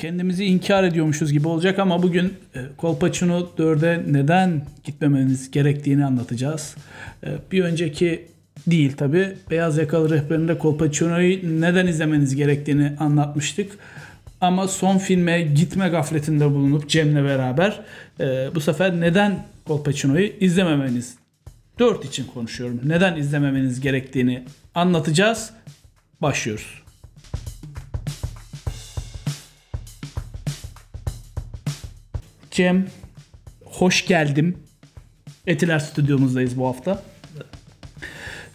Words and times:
kendimizi 0.00 0.44
inkar 0.44 0.84
ediyormuşuz 0.84 1.32
gibi 1.32 1.48
olacak 1.48 1.78
ama 1.78 2.02
bugün 2.02 2.34
e, 2.54 2.60
Kolpaçino 2.76 3.48
4'e 3.58 4.12
neden 4.12 4.62
gitmemeniz 4.84 5.50
gerektiğini 5.50 6.04
anlatacağız. 6.04 6.76
E, 7.24 7.28
bir 7.52 7.64
önceki 7.64 8.26
değil 8.66 8.96
tabi. 8.96 9.34
Beyaz 9.50 9.78
Yakalı 9.78 10.10
rehberinde 10.10 10.58
Kolpaçino'yu 10.58 11.60
neden 11.60 11.86
izlemeniz 11.86 12.36
gerektiğini 12.36 12.92
anlatmıştık. 12.98 13.72
Ama 14.40 14.68
son 14.68 14.98
filme 14.98 15.42
gitme 15.42 15.88
gafletinde 15.88 16.50
bulunup 16.50 16.88
Cem'le 16.88 17.24
beraber 17.24 17.80
e, 18.20 18.24
bu 18.54 18.60
sefer 18.60 19.00
neden 19.00 19.46
Kolpaçino'yu 19.66 20.26
izlememeniz 20.40 21.14
4 21.78 22.04
için 22.04 22.26
konuşuyorum. 22.34 22.80
Neden 22.84 23.16
izlememeniz 23.16 23.80
gerektiğini 23.80 24.42
anlatacağız. 24.74 25.50
Başlıyoruz. 26.22 26.79
Cem, 32.60 32.86
hoş 33.64 34.06
geldim. 34.06 34.56
Etiler 35.46 35.78
stüdyomuzdayız 35.78 36.58
bu 36.58 36.66
hafta. 36.66 37.02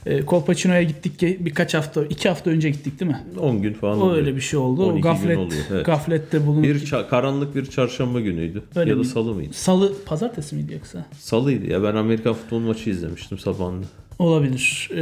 E, 0.06 0.22
Kolpaçino'ya 0.26 0.84
gittik 0.84 1.20
ki 1.20 1.38
birkaç 1.40 1.74
hafta, 1.74 2.06
iki 2.06 2.30
hafta 2.30 2.50
önce 2.50 2.70
gittik 2.70 3.00
değil 3.00 3.12
mi? 3.12 3.24
10 3.40 3.62
gün 3.62 3.74
falan 3.74 3.98
O 4.02 4.04
oluyor. 4.04 4.18
öyle 4.18 4.36
bir 4.36 4.42
şey 4.42 4.60
oldu. 4.60 4.84
12 4.86 4.92
O 4.92 4.96
gün 4.96 5.02
gaflet, 5.02 5.38
oluyor, 5.38 5.62
evet. 5.72 5.86
gaflette 5.86 6.46
bulunup 6.46 6.64
Bir 6.64 6.76
ça- 6.86 7.10
karanlık 7.10 7.56
bir 7.56 7.66
çarşamba 7.66 8.20
günüydü. 8.22 8.64
Öyle 8.76 8.90
ya 8.90 8.96
da 8.96 9.00
mi? 9.00 9.06
salı 9.06 9.34
mıydı? 9.34 9.54
salı, 9.54 9.94
pazartesi 10.06 10.56
miydi 10.56 10.74
yoksa? 10.74 11.06
Salıydı 11.20 11.68
ya 11.72 11.84
ben 11.84 11.96
Amerikan 11.96 12.34
futbol 12.34 12.60
maçı 12.60 12.90
izlemiştim 12.90 13.38
sabahında. 13.38 13.86
Olabilir. 14.20 14.90
Ee, 14.92 14.96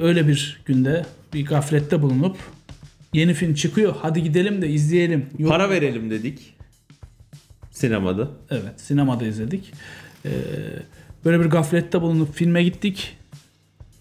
öyle 0.00 0.28
bir 0.28 0.60
günde 0.64 1.06
bir 1.34 1.46
gaflette 1.46 2.02
bulunup 2.02 2.36
yeni 3.14 3.34
film 3.34 3.54
çıkıyor. 3.54 3.94
Hadi 4.02 4.22
gidelim 4.22 4.62
de 4.62 4.68
izleyelim. 4.68 5.26
Yok. 5.38 5.50
Para 5.50 5.70
verelim 5.70 6.10
dedik. 6.10 6.55
Sinemada. 7.76 8.28
Evet, 8.50 8.80
sinemada 8.80 9.26
izledik. 9.26 9.72
Ee, 10.24 10.30
böyle 11.24 11.40
bir 11.40 11.44
gaflette 11.44 12.00
bulunup 12.00 12.34
filme 12.34 12.62
gittik. 12.62 13.16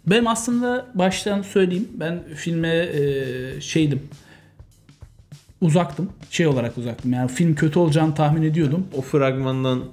Benim 0.07 0.27
aslında 0.27 0.85
baştan 0.93 1.41
söyleyeyim. 1.41 1.87
Ben 1.93 2.23
filme 2.35 2.69
e, 2.69 3.61
şeydim. 3.61 4.01
Uzaktım. 5.61 6.09
Şey 6.31 6.47
olarak 6.47 6.77
uzaktım. 6.77 7.13
Yani 7.13 7.31
film 7.31 7.55
kötü 7.55 7.79
olacağını 7.79 8.15
tahmin 8.15 8.41
ediyordum. 8.41 8.87
O 8.97 9.01
fragmandan 9.01 9.83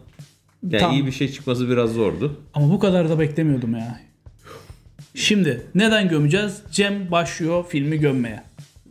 yani 0.63 0.81
Tam. 0.81 0.93
iyi 0.93 1.07
bir 1.07 1.13
şey 1.13 1.33
çıkması 1.33 1.69
biraz 1.69 1.93
zordu. 1.93 2.41
Ama 2.55 2.71
bu 2.71 2.79
kadar 2.79 3.09
da 3.09 3.19
beklemiyordum 3.19 3.75
ya. 3.75 4.01
Şimdi 5.15 5.67
neden 5.75 6.09
gömeceğiz? 6.09 6.63
Cem 6.71 7.11
başlıyor 7.11 7.65
filmi 7.69 7.99
gömmeye. 7.99 8.43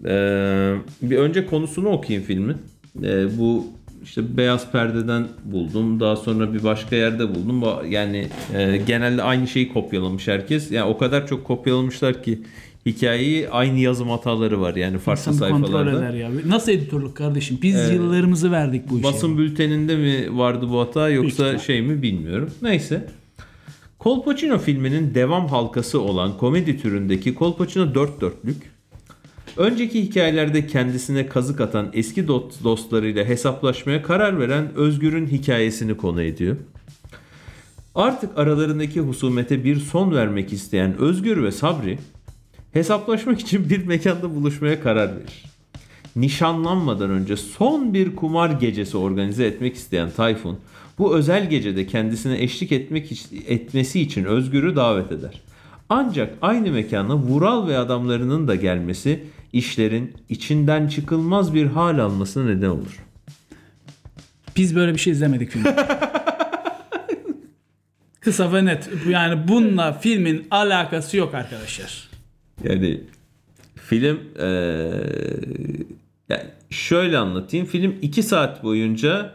Ee, 0.05 0.75
bir 1.01 1.17
önce 1.17 1.45
konusunu 1.45 1.89
okuyayım 1.89 2.27
filmin. 2.27 2.57
Ee, 3.03 3.37
bu 3.37 3.80
işte 4.03 4.37
beyaz 4.37 4.71
perdeden 4.71 5.27
buldum. 5.45 5.99
Daha 5.99 6.15
sonra 6.15 6.53
bir 6.53 6.63
başka 6.63 6.95
yerde 6.95 7.29
buldum. 7.35 7.61
Bu- 7.61 7.85
Yani 7.89 8.27
e, 8.55 8.77
genelde 8.87 9.23
aynı 9.23 9.47
şeyi 9.47 9.73
kopyalamış 9.73 10.27
herkes. 10.27 10.71
Yani 10.71 10.89
o 10.89 10.97
kadar 10.97 11.27
çok 11.27 11.43
kopyalamışlar 11.43 12.23
ki 12.23 12.39
hikayeyi 12.85 13.49
aynı 13.49 13.79
yazım 13.79 14.09
hataları 14.09 14.61
var 14.61 14.75
yani 14.75 14.97
farklı 14.97 15.31
İnsan 15.31 15.47
bir 15.47 15.51
kontrol 15.53 15.71
sayfalarda. 15.71 16.05
eder 16.09 16.13
ya. 16.13 16.29
Nasıl 16.47 16.71
editörlük 16.71 17.15
kardeşim? 17.15 17.59
Biz 17.61 17.89
yıllarımızı 17.89 18.51
verdik 18.51 18.89
bu 18.89 18.95
işe. 18.99 19.03
Basın 19.03 19.37
bülteninde 19.37 19.95
mi 19.95 20.37
vardı 20.37 20.65
bu 20.69 20.79
hata 20.79 21.09
yoksa 21.09 21.43
ihtimal. 21.45 21.59
şey 21.63 21.81
mi 21.81 22.01
bilmiyorum. 22.01 22.49
Neyse. 22.61 23.07
Kolpaçino 23.99 24.57
filminin 24.59 25.15
devam 25.15 25.47
halkası 25.47 26.01
olan 26.01 26.37
komedi 26.37 26.81
türündeki 26.81 27.35
Kolpaçino 27.35 27.95
dört 27.95 28.21
dörtlük 28.21 28.57
önceki 29.57 30.03
hikayelerde 30.03 30.67
kendisine 30.67 31.27
kazık 31.27 31.61
atan 31.61 31.89
eski 31.93 32.21
dost- 32.27 32.63
dostlarıyla 32.63 33.25
hesaplaşmaya 33.25 34.03
karar 34.03 34.39
veren 34.39 34.75
Özgür'ün 34.75 35.27
hikayesini 35.27 35.97
konu 35.97 36.21
ediyor. 36.21 36.57
Artık 37.95 38.37
aralarındaki 38.37 38.99
husumete 38.99 39.63
bir 39.63 39.79
son 39.79 40.11
vermek 40.11 40.53
isteyen 40.53 40.97
Özgür 40.97 41.43
ve 41.43 41.51
Sabri 41.51 41.97
hesaplaşmak 42.73 43.39
için 43.39 43.69
bir 43.69 43.85
mekanda 43.85 44.35
buluşmaya 44.35 44.81
karar 44.81 45.15
verir 45.15 45.51
nişanlanmadan 46.15 47.09
önce 47.09 47.37
son 47.37 47.93
bir 47.93 48.15
kumar 48.15 48.49
gecesi 48.49 48.97
organize 48.97 49.45
etmek 49.45 49.75
isteyen 49.75 50.09
Tayfun 50.11 50.57
bu 50.97 51.15
özel 51.15 51.49
gecede 51.49 51.87
kendisine 51.87 52.41
eşlik 52.43 52.71
etmek 52.71 53.11
etmesi 53.47 54.01
için 54.01 54.25
Özgür'ü 54.25 54.75
davet 54.75 55.11
eder. 55.11 55.41
Ancak 55.89 56.33
aynı 56.41 56.71
mekana 56.71 57.15
Vural 57.17 57.67
ve 57.67 57.77
adamlarının 57.77 58.47
da 58.47 58.55
gelmesi 58.55 59.23
işlerin 59.53 60.13
içinden 60.29 60.87
çıkılmaz 60.87 61.53
bir 61.53 61.65
hal 61.65 61.99
almasına 61.99 62.45
neden 62.45 62.67
olur. 62.69 63.05
Biz 64.55 64.75
böyle 64.75 64.93
bir 64.93 64.99
şey 64.99 65.13
izlemedik 65.13 65.49
filmde. 65.49 65.75
Kısa 68.19 68.53
ve 68.53 68.65
net. 68.65 68.89
Yani 69.09 69.47
bununla 69.47 69.93
filmin 69.93 70.47
alakası 70.51 71.17
yok 71.17 71.33
arkadaşlar. 71.33 72.09
Yani 72.63 73.01
film 73.75 74.19
eee, 74.39 74.45
yani 76.29 76.43
şöyle 76.69 77.17
anlatayım. 77.17 77.65
Film 77.65 77.95
2 78.01 78.23
saat 78.23 78.63
boyunca 78.63 79.33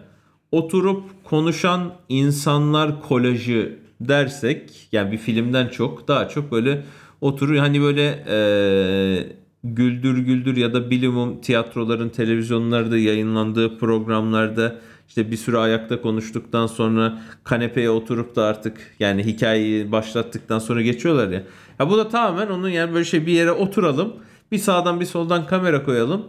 oturup 0.53 1.05
konuşan 1.25 1.95
insanlar 2.09 3.03
kolajı 3.03 3.79
dersek 4.01 4.89
yani 4.93 5.13
bir 5.13 5.19
filmden 5.19 5.69
çok 5.69 6.09
daha 6.09 6.29
çok 6.29 6.53
böyle 6.53 6.83
oturuyor 7.21 7.63
hani 7.63 7.81
böyle 7.81 8.25
eee, 8.29 9.37
güldür 9.75 10.19
güldür 10.19 10.57
ya 10.57 10.75
da 10.75 10.91
bilimum 10.91 11.41
tiyatroların 11.41 12.09
televizyonlarda 12.09 12.99
yayınlandığı 12.99 13.79
programlarda 13.79 14.77
işte 15.09 15.31
bir 15.31 15.37
süre 15.37 15.59
ayakta 15.59 16.03
konuştuktan 16.03 16.67
sonra 16.67 17.19
kanepeye 17.45 17.91
oturup 17.91 18.37
da 18.37 18.45
artık 18.45 18.77
yani 19.01 19.25
hikayeyi 19.25 19.93
başlattıktan 19.93 20.59
sonra 20.59 20.83
geçiyorlar 20.83 21.29
ya. 21.29 21.43
Ya 21.81 21.91
bu 21.91 21.99
da 21.99 22.09
tamamen 22.09 22.47
onun 22.47 22.69
yani 22.69 22.95
böyle 22.95 23.05
şey 23.05 23.27
bir 23.27 23.33
yere 23.33 23.53
oturalım. 23.53 24.13
Bir 24.53 24.59
sağdan 24.59 25.01
bir 25.01 25.05
soldan 25.07 25.47
kamera 25.47 25.85
koyalım. 25.85 26.27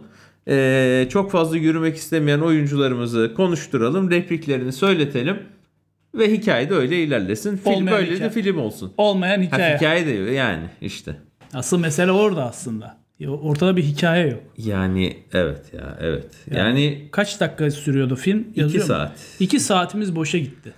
Ee, 0.48 1.06
çok 1.10 1.30
fazla 1.30 1.56
yürümek 1.56 1.96
istemeyen 1.96 2.40
oyuncularımızı 2.40 3.34
konuşturalım. 3.36 4.10
Repliklerini 4.10 4.72
söyletelim. 4.72 5.38
Ve 6.14 6.32
hikaye 6.32 6.70
de 6.70 6.74
öyle 6.74 7.02
ilerlesin. 7.02 7.56
Film 7.56 7.72
Olmayan 7.74 7.98
böyle 7.98 8.10
de 8.10 8.14
hikaye. 8.14 8.30
film 8.30 8.58
olsun. 8.58 8.92
Olmayan 8.96 9.38
Ha, 9.38 9.42
hikaye. 9.46 9.76
hikaye 9.76 10.06
de 10.06 10.10
yani 10.32 10.64
işte. 10.80 11.16
Asıl 11.54 11.78
mesele 11.78 12.12
orada 12.12 12.44
aslında. 12.44 12.97
Ortada 13.26 13.76
bir 13.76 13.82
hikaye 13.82 14.26
yok. 14.28 14.42
Yani 14.58 15.16
evet 15.32 15.60
ya 15.74 15.98
evet. 16.00 16.30
Yani 16.50 17.08
Kaç 17.12 17.40
dakika 17.40 17.70
sürüyordu 17.70 18.16
film? 18.16 18.40
iki 18.50 18.60
Yazıyor 18.60 18.84
mu? 18.84 18.88
saat. 18.88 19.12
İki 19.40 19.60
saatimiz 19.60 20.16
boşa 20.16 20.38
gitti. 20.38 20.72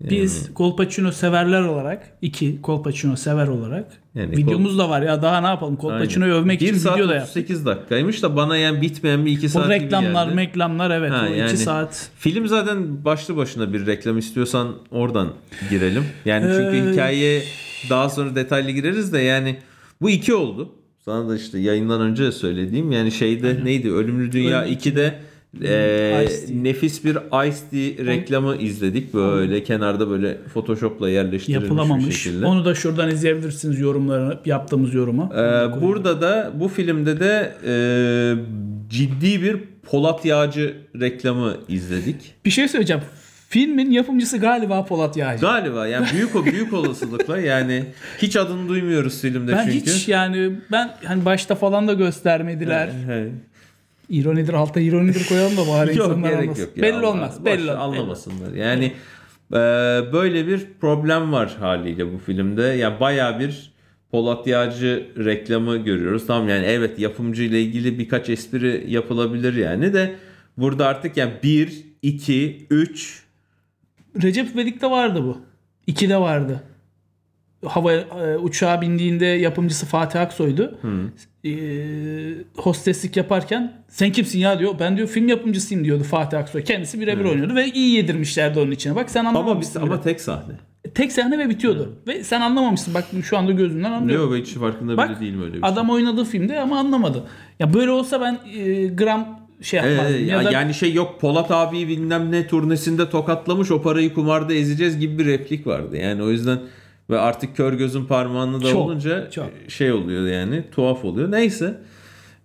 Biz 0.00 0.54
Kolpaçino 0.54 1.12
severler 1.12 1.60
olarak, 1.62 2.18
iki 2.22 2.62
Kolpaçino 2.62 3.16
sever 3.16 3.46
olarak 3.46 3.86
Yani 4.14 4.36
videomuz 4.36 4.78
da 4.78 4.90
var 4.90 5.02
ya 5.02 5.22
daha 5.22 5.40
ne 5.40 5.46
yapalım 5.46 5.76
Kolpaçino'yu 5.76 6.34
övmek 6.34 6.60
Bir 6.60 6.66
için 6.66 6.78
saat 6.78 6.96
video 6.96 7.08
da 7.08 7.14
yaptık. 7.14 7.30
38 7.30 7.66
dakikaymış 7.66 8.22
da 8.22 8.36
bana 8.36 8.56
yani 8.56 8.80
bitmeyen 8.82 9.26
bir 9.26 9.30
iki 9.32 9.48
saat 9.48 9.64
gibi 9.64 9.74
reklamlar, 9.74 10.24
geldi. 10.24 10.34
meklamlar 10.36 10.90
evet 10.90 11.12
Ha, 11.12 11.26
o 11.30 11.34
yani 11.34 11.50
iki 11.50 11.56
saat. 11.56 12.10
Film 12.18 12.46
zaten 12.48 13.04
başlı 13.04 13.36
başına 13.36 13.72
bir 13.72 13.86
reklam 13.86 14.18
istiyorsan 14.18 14.74
oradan 14.90 15.32
girelim. 15.70 16.04
Yani 16.24 16.44
çünkü 16.56 16.76
Ee, 16.88 16.92
hikayeye 16.92 17.42
daha 17.90 18.08
sonra 18.08 18.34
detaylı 18.34 18.70
gireriz 18.70 19.12
de 19.12 19.18
yani 19.18 19.56
bu 20.02 20.10
iki 20.10 20.34
oldu. 20.34 20.72
Sana 21.04 21.28
da 21.28 21.36
işte 21.36 21.58
yayından 21.58 22.00
önce 22.00 22.32
söylediğim 22.32 22.92
yani 22.92 23.12
şeyde 23.12 23.64
neydi 23.64 23.92
Ölümlü 23.92 24.32
Dünya 24.32 24.62
Ölümlü 24.62 24.76
2'de 24.76 25.14
e, 25.62 26.26
nefis 26.62 27.04
bir 27.04 27.16
Ice 27.48 27.56
Tea 27.70 28.06
reklamı 28.06 28.56
izledik. 28.56 29.14
Böyle 29.14 29.62
kenarda 29.62 30.10
böyle 30.10 30.38
Photoshop'la 30.54 31.10
yerleştirilmiş 31.10 31.64
bir 31.64 31.76
Yapılamamış. 31.76 32.22
şekilde. 32.22 32.46
Onu 32.46 32.64
da 32.64 32.74
şuradan 32.74 33.10
izleyebilirsiniz 33.10 33.80
yorumlarını, 33.80 34.38
yaptığımız 34.44 34.94
yorumu. 34.94 35.32
Ee, 35.32 35.80
burada 35.82 36.20
da 36.20 36.52
bu 36.60 36.68
filmde 36.68 37.20
de 37.20 37.54
e, 37.66 37.74
ciddi 38.88 39.42
bir 39.42 39.58
Polat 39.82 40.24
Yağcı 40.24 40.74
reklamı 41.00 41.56
izledik. 41.68 42.16
Bir 42.44 42.50
şey 42.50 42.68
söyleyeceğim. 42.68 43.02
Filmin 43.54 43.90
yapımcısı 43.90 44.38
galiba 44.38 44.84
Polat 44.84 45.16
Yağcı. 45.16 45.40
Galiba 45.40 45.86
yani 45.86 46.06
büyük 46.12 46.36
o 46.36 46.44
büyük 46.44 46.72
olasılıkla 46.72 47.38
yani 47.38 47.84
hiç 48.18 48.36
adını 48.36 48.68
duymuyoruz 48.68 49.20
filmde 49.20 49.52
ben 49.52 49.64
çünkü. 49.64 49.90
hiç 49.90 50.08
yani 50.08 50.52
ben 50.72 50.90
hani 51.04 51.24
başta 51.24 51.54
falan 51.54 51.88
da 51.88 51.92
göstermediler. 51.92 52.90
İronidir 54.08 54.54
alta 54.54 54.80
ironidir 54.80 55.26
koyalım 55.28 55.56
da 55.56 55.68
bari 55.68 55.96
Yok 55.96 56.06
insanlar 56.06 56.30
gerek 56.30 56.44
anlasın. 56.44 56.62
yok. 56.62 56.76
ya, 56.76 56.82
belli 56.82 56.96
Allah- 56.96 57.06
olmaz. 57.06 57.38
boş 57.40 57.46
Belli 57.46 57.72
anlamasınlar. 57.72 58.52
Yani 58.52 58.92
e, 59.52 59.56
böyle 60.12 60.46
bir 60.46 60.66
problem 60.80 61.32
var 61.32 61.56
haliyle 61.60 62.12
bu 62.14 62.18
filmde. 62.18 62.62
Ya 62.62 62.74
yani 62.74 63.00
bayağı 63.00 63.40
bir 63.40 63.72
Polat 64.10 64.46
Yağcı 64.46 65.06
reklamı 65.24 65.76
görüyoruz. 65.76 66.26
Tamam 66.26 66.48
yani 66.48 66.64
evet 66.66 66.98
yapımcı 66.98 67.42
ile 67.42 67.62
ilgili 67.62 67.98
birkaç 67.98 68.30
espri 68.30 68.84
yapılabilir 68.88 69.54
yani 69.54 69.92
de 69.94 70.14
burada 70.56 70.86
artık 70.86 71.16
yani 71.16 71.32
1 71.42 71.84
2 72.02 72.66
3 72.70 73.23
Recep 74.22 74.54
İvedik'te 74.54 74.90
vardı 74.90 75.24
bu. 75.24 75.38
2'de 75.92 76.16
vardı. 76.20 76.62
hava 77.66 77.92
e, 77.92 78.36
uçağa 78.38 78.80
bindiğinde 78.80 79.26
yapımcısı 79.26 79.86
Fatih 79.86 80.20
Aksoy'du. 80.20 80.78
E, 81.44 81.50
hosteslik 82.56 83.16
yaparken 83.16 83.72
sen 83.88 84.12
kimsin 84.12 84.38
ya 84.38 84.58
diyor. 84.58 84.74
Ben 84.80 84.96
diyor 84.96 85.08
film 85.08 85.28
yapımcısıyım 85.28 85.84
diyordu 85.84 86.02
Fatih 86.04 86.38
Aksoy. 86.38 86.64
Kendisi 86.64 87.00
birebir 87.00 87.24
oynuyordu 87.24 87.54
ve 87.54 87.66
iyi 87.66 87.94
yedirmişlerdi 87.96 88.58
onun 88.60 88.70
içine. 88.70 88.94
Bak 88.94 89.10
sen 89.10 89.20
Ama, 89.24 89.30
biz, 89.30 89.40
anlamamışsın. 89.40 89.80
ama 89.80 90.00
tek 90.00 90.20
sahne. 90.20 90.54
Tek 90.94 91.12
sahne 91.12 91.38
ve 91.38 91.48
bitiyordu. 91.48 91.92
Ve 92.06 92.24
sen 92.24 92.40
anlamamışsın. 92.40 92.94
Bak 92.94 93.04
şu 93.24 93.38
anda 93.38 93.52
gözünden 93.52 93.92
anlıyorum. 93.92 94.34
Yok 94.34 94.46
hiç 94.46 94.54
farkında 94.54 94.96
Bak 94.96 95.10
bile 95.10 95.20
değilim 95.20 95.42
öyle 95.42 95.54
bir 95.54 95.60
şey. 95.60 95.68
adam 95.70 95.90
oynadığı 95.90 96.24
filmde 96.24 96.60
ama 96.60 96.78
anlamadı. 96.78 97.24
Ya 97.58 97.74
böyle 97.74 97.90
olsa 97.90 98.20
ben 98.20 98.38
e, 98.58 98.86
gram 98.86 99.40
şey 99.64 99.80
Ee, 99.80 99.86
yapmazdım. 99.86 100.26
ya- 100.26 100.42
ya 100.42 100.44
da 100.44 100.50
Yani 100.50 100.74
şey 100.74 100.92
yok 100.94 101.20
Polat 101.20 101.50
abi 101.50 101.88
bilmem 101.88 102.32
ne 102.32 102.46
turnesinde 102.46 103.10
tokatlamış 103.10 103.70
o 103.70 103.82
parayı 103.82 104.14
kumarda 104.14 104.54
ezeceğiz 104.54 104.98
gibi 104.98 105.18
bir 105.18 105.26
replik 105.26 105.66
vardı. 105.66 105.96
Yani 105.96 106.22
o 106.22 106.30
yüzden 106.30 106.58
ve 107.10 107.18
artık 107.18 107.56
kör 107.56 107.72
gözün 107.72 108.04
parmağında 108.04 108.62
da 108.64 108.70
Çok, 108.70 108.76
olunca 108.80 109.30
çok. 109.30 109.46
şey 109.68 109.92
oluyor 109.92 110.26
yani 110.26 110.64
tuhaf 110.72 111.04
oluyor. 111.04 111.30
Neyse. 111.30 111.74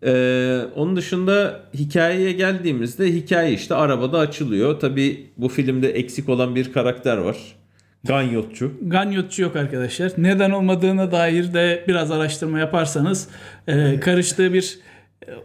Ee, 0.05 0.59
onun 0.75 0.95
dışında 0.95 1.59
hikayeye 1.73 2.31
geldiğimizde 2.31 3.05
hikaye 3.13 3.53
işte 3.53 3.75
arabada 3.75 4.17
açılıyor. 4.19 4.79
Tabi 4.79 5.25
bu 5.37 5.49
filmde 5.49 5.89
eksik 5.89 6.29
olan 6.29 6.55
bir 6.55 6.73
karakter 6.73 7.17
var. 7.17 7.37
Ganyotçu. 8.03 8.71
Ganyotçu 8.81 9.41
yok 9.41 9.55
arkadaşlar. 9.55 10.11
Neden 10.17 10.51
olmadığına 10.51 11.11
dair 11.11 11.53
de 11.53 11.83
biraz 11.87 12.11
araştırma 12.11 12.59
yaparsanız 12.59 13.27
e, 13.67 13.99
karıştığı 13.99 14.53
bir 14.53 14.79
e, 14.85 14.88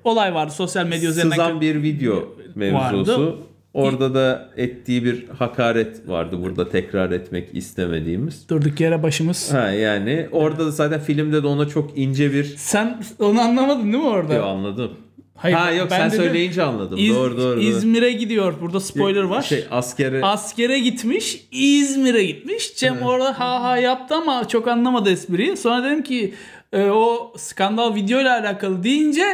olay 0.04 0.34
vardı 0.34 0.52
sosyal 0.52 0.86
medya 0.86 1.10
üzerinden. 1.10 1.30
Sızan 1.30 1.60
bir 1.60 1.82
video 1.82 2.28
mevzusu. 2.54 3.22
Vardı. 3.26 3.36
Orada 3.74 4.14
da 4.14 4.50
ettiği 4.56 5.04
bir 5.04 5.28
hakaret 5.38 6.08
vardı 6.08 6.42
burada 6.42 6.68
tekrar 6.68 7.10
etmek 7.10 7.48
istemediğimiz. 7.52 8.48
Durduk 8.48 8.80
yere 8.80 9.02
başımız. 9.02 9.52
Ha 9.52 9.70
yani 9.70 10.28
orada 10.32 10.66
da 10.66 10.70
zaten 10.70 11.00
filmde 11.00 11.42
de 11.42 11.46
ona 11.46 11.68
çok 11.68 11.98
ince 11.98 12.32
bir 12.32 12.44
Sen 12.44 13.02
onu 13.18 13.40
anlamadın 13.40 13.92
değil 13.92 14.04
mi 14.04 14.08
orada? 14.08 14.34
Yo, 14.34 14.44
anladım. 14.44 14.90
Hayır, 15.36 15.56
ha 15.56 15.70
yok 15.70 15.88
ben 15.90 15.98
sen 15.98 16.10
dedim, 16.10 16.24
söyleyince 16.24 16.62
anladım. 16.62 16.98
İz- 16.98 17.14
doğru 17.14 17.38
doğru. 17.38 17.60
İzmir'e 17.60 18.12
gidiyor. 18.12 18.54
Burada 18.60 18.80
spoiler 18.80 19.22
var. 19.22 19.42
Şey 19.42 19.64
askere 19.70 20.22
Askere 20.24 20.78
gitmiş, 20.78 21.46
İzmir'e 21.52 22.24
gitmiş. 22.24 22.76
Cem 22.76 23.02
orada 23.02 23.40
ha 23.40 23.62
ha 23.62 23.76
yaptı 23.76 24.14
ama 24.14 24.48
çok 24.48 24.68
anlamadı 24.68 25.10
espriyi. 25.10 25.56
Sonra 25.56 25.84
dedim 25.84 26.02
ki 26.02 26.34
e, 26.72 26.82
o 26.84 27.32
skandal 27.36 27.94
video 27.94 28.20
ile 28.20 28.30
alakalı 28.30 28.82
deyince 28.82 29.24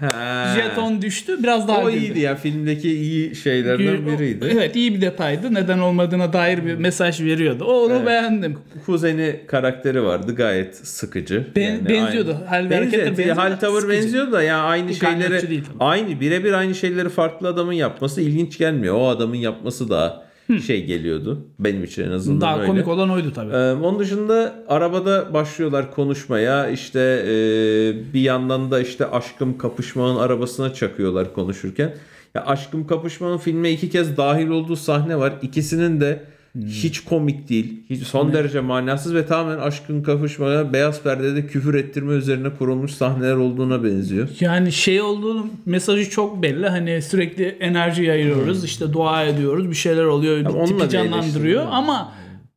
Ha. 0.00 0.54
jeton 0.54 1.02
düştü. 1.02 1.42
Biraz 1.42 1.68
daha 1.68 1.78
O 1.84 1.90
iyiydi 1.90 2.20
ya 2.20 2.36
filmdeki 2.36 2.92
iyi 2.92 3.34
şeylerden 3.36 4.06
biriydi. 4.06 4.48
Evet 4.52 4.76
iyi 4.76 4.94
bir 4.94 5.00
detaydı. 5.00 5.54
Neden 5.54 5.78
olmadığına 5.78 6.32
dair 6.32 6.66
bir 6.66 6.74
mesaj 6.74 7.20
veriyordu. 7.20 7.64
Onu 7.64 8.06
beğendim. 8.06 8.58
Kuzeni 8.86 9.40
karakteri 9.46 10.02
vardı 10.04 10.34
gayet 10.34 10.76
sıkıcı. 10.76 11.46
Ben- 11.56 11.88
benziyordu. 11.88 12.36
Hal 12.48 12.70
ve 12.70 12.74
hareketler 12.74 13.06
Benziyor. 13.06 13.18
benziyor 13.28 13.36
Hal 13.36 13.56
tavır 13.60 13.80
sıkıcı. 13.80 13.98
benziyordu 14.02 14.32
da 14.32 14.42
ya 14.42 14.58
aynı 14.58 14.92
Ganyotçu 14.92 15.06
şeyleri 15.30 15.50
değil 15.50 15.64
tabii. 15.72 15.76
aynı 15.84 16.20
birebir 16.20 16.52
aynı 16.52 16.74
şeyleri 16.74 17.08
farklı 17.08 17.48
adamın 17.48 17.72
yapması 17.72 18.20
ilginç 18.20 18.58
gelmiyor. 18.58 18.94
O 18.94 19.08
adamın 19.08 19.36
yapması 19.36 19.90
daha 19.90 20.29
şey 20.58 20.84
geliyordu. 20.86 21.46
Benim 21.58 21.84
için 21.84 22.04
en 22.04 22.10
azından 22.10 22.40
Daha 22.40 22.56
öyle. 22.56 22.66
komik 22.66 22.88
olan 22.88 23.10
oydu 23.10 23.32
tabii. 23.34 23.52
Ee, 23.52 23.72
onun 23.72 23.98
dışında 23.98 24.54
arabada 24.68 25.34
başlıyorlar 25.34 25.90
konuşmaya. 25.90 26.68
İşte 26.68 27.00
e, 27.00 27.32
bir 28.14 28.20
yandan 28.20 28.70
da 28.70 28.80
işte 28.80 29.06
aşkım 29.10 29.58
kapışmanın 29.58 30.16
arabasına 30.16 30.74
çakıyorlar 30.74 31.34
konuşurken. 31.34 31.94
Ya 32.34 32.46
aşkım 32.46 32.86
kapışmanın 32.86 33.38
filme 33.38 33.70
iki 33.70 33.90
kez 33.90 34.16
dahil 34.16 34.48
olduğu 34.48 34.76
sahne 34.76 35.16
var. 35.18 35.32
İkisinin 35.42 36.00
de 36.00 36.24
hiç 36.66 37.00
komik 37.00 37.48
değil. 37.48 37.82
Hiç 37.90 38.02
son 38.02 38.32
derece 38.32 38.60
manasız 38.60 39.14
ve 39.14 39.26
tamamen 39.26 39.58
aşkın 39.58 40.02
kapışmaya 40.02 40.72
beyaz 40.72 41.02
perdede 41.02 41.46
küfür 41.46 41.74
ettirme 41.74 42.12
üzerine 42.14 42.50
kurulmuş 42.58 42.92
sahneler 42.92 43.34
olduğuna 43.34 43.84
benziyor. 43.84 44.28
Yani 44.40 44.72
şey 44.72 45.02
olduğunu 45.02 45.46
mesajı 45.66 46.10
çok 46.10 46.42
belli. 46.42 46.68
Hani 46.68 47.02
sürekli 47.02 47.44
enerji 47.60 48.02
yayıyoruz. 48.02 48.64
işte 48.64 48.92
dua 48.92 49.24
ediyoruz. 49.24 49.70
Bir 49.70 49.74
şeyler 49.74 50.04
oluyor. 50.04 50.40
Hmm. 50.40 50.46
onunla 50.54 50.66
tipi 50.66 50.88
canlandırıyor 50.88 51.66
ama 51.70 52.12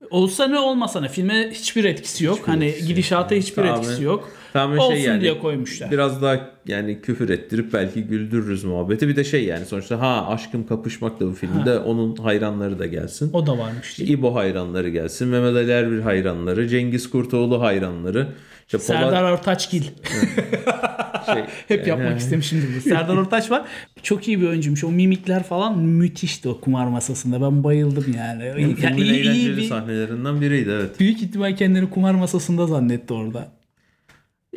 olsa 0.10 0.48
ne 0.48 0.60
olmasa 0.60 1.02
ne 1.02 1.10
filme 1.10 1.50
hiçbir 1.52 1.84
etkisi 1.86 2.26
yok. 2.26 2.40
hani 2.46 2.66
etkisi 2.66 2.82
yok. 2.82 2.88
gidişata 2.88 3.36
hiçbir 3.36 3.64
Tamamen- 3.64 3.78
etkisi 3.80 4.04
yok. 4.04 4.30
Tamamen 4.54 4.78
Olsun 4.78 4.96
şey 4.96 5.04
yani, 5.04 5.22
diye 5.22 5.40
koymuşlar. 5.40 5.92
Biraz 5.92 6.22
daha 6.22 6.50
yani 6.68 7.02
küfür 7.02 7.30
ettirip 7.30 7.74
belki 7.74 8.04
güldürürüz 8.04 8.64
muhabbeti. 8.64 9.08
Bir 9.08 9.16
de 9.16 9.24
şey 9.24 9.46
yani 9.46 9.66
sonuçta 9.66 10.00
ha 10.00 10.28
aşkım 10.28 10.68
kapışmak 10.68 11.20
da 11.20 11.28
bu 11.28 11.34
filmde 11.34 11.80
onun 11.80 12.16
hayranları 12.16 12.80
da 12.80 12.86
gelsin. 12.86 13.30
O 13.34 13.48
da 13.48 13.58
varmış. 13.58 14.00
değil. 14.00 14.10
İbo 14.10 14.36
hayranları 14.36 14.90
gelsin. 14.90 15.28
Mehmet 15.28 15.56
Ali 15.56 15.72
Erbil 15.72 16.02
hayranları. 16.02 16.68
Cengiz 16.68 17.10
Kurtoğlu 17.10 17.62
hayranları. 17.62 18.28
İşte 18.66 18.78
Polat- 18.78 18.86
Serdar 18.86 19.32
Ortaçgil. 19.32 19.84
şey, 21.26 21.44
Hep 21.68 21.88
yapmak 21.88 22.20
istemişimdir 22.20 22.68
bu. 22.78 22.82
Serdar 22.82 23.18
Ortaç 23.18 23.52
var. 23.52 23.62
Çok 24.04 24.28
iyi 24.28 24.42
bir 24.42 24.48
oyuncuymuş. 24.48 24.84
O 24.84 24.92
mimikler 24.92 25.44
falan 25.44 25.80
müthişti 25.80 26.50
o 26.50 26.60
kumar 26.60 26.88
masasında. 26.88 27.42
Ben 27.42 27.64
bayıldım 27.64 28.06
yani. 28.18 28.52
filmin 28.56 28.78
Yani 28.82 29.02
iyi, 29.02 29.12
iyi 29.14 29.22
eğlenceli 29.22 29.58
bir, 29.58 29.64
sahnelerinden 29.64 30.42
biriydi 30.42 30.70
evet. 30.74 31.00
büyük 31.00 31.22
ihtimal 31.22 31.56
kendini 31.56 31.90
kumar 31.90 32.14
masasında 32.14 32.68
zannetti 32.68 33.14
orada. 33.14 33.63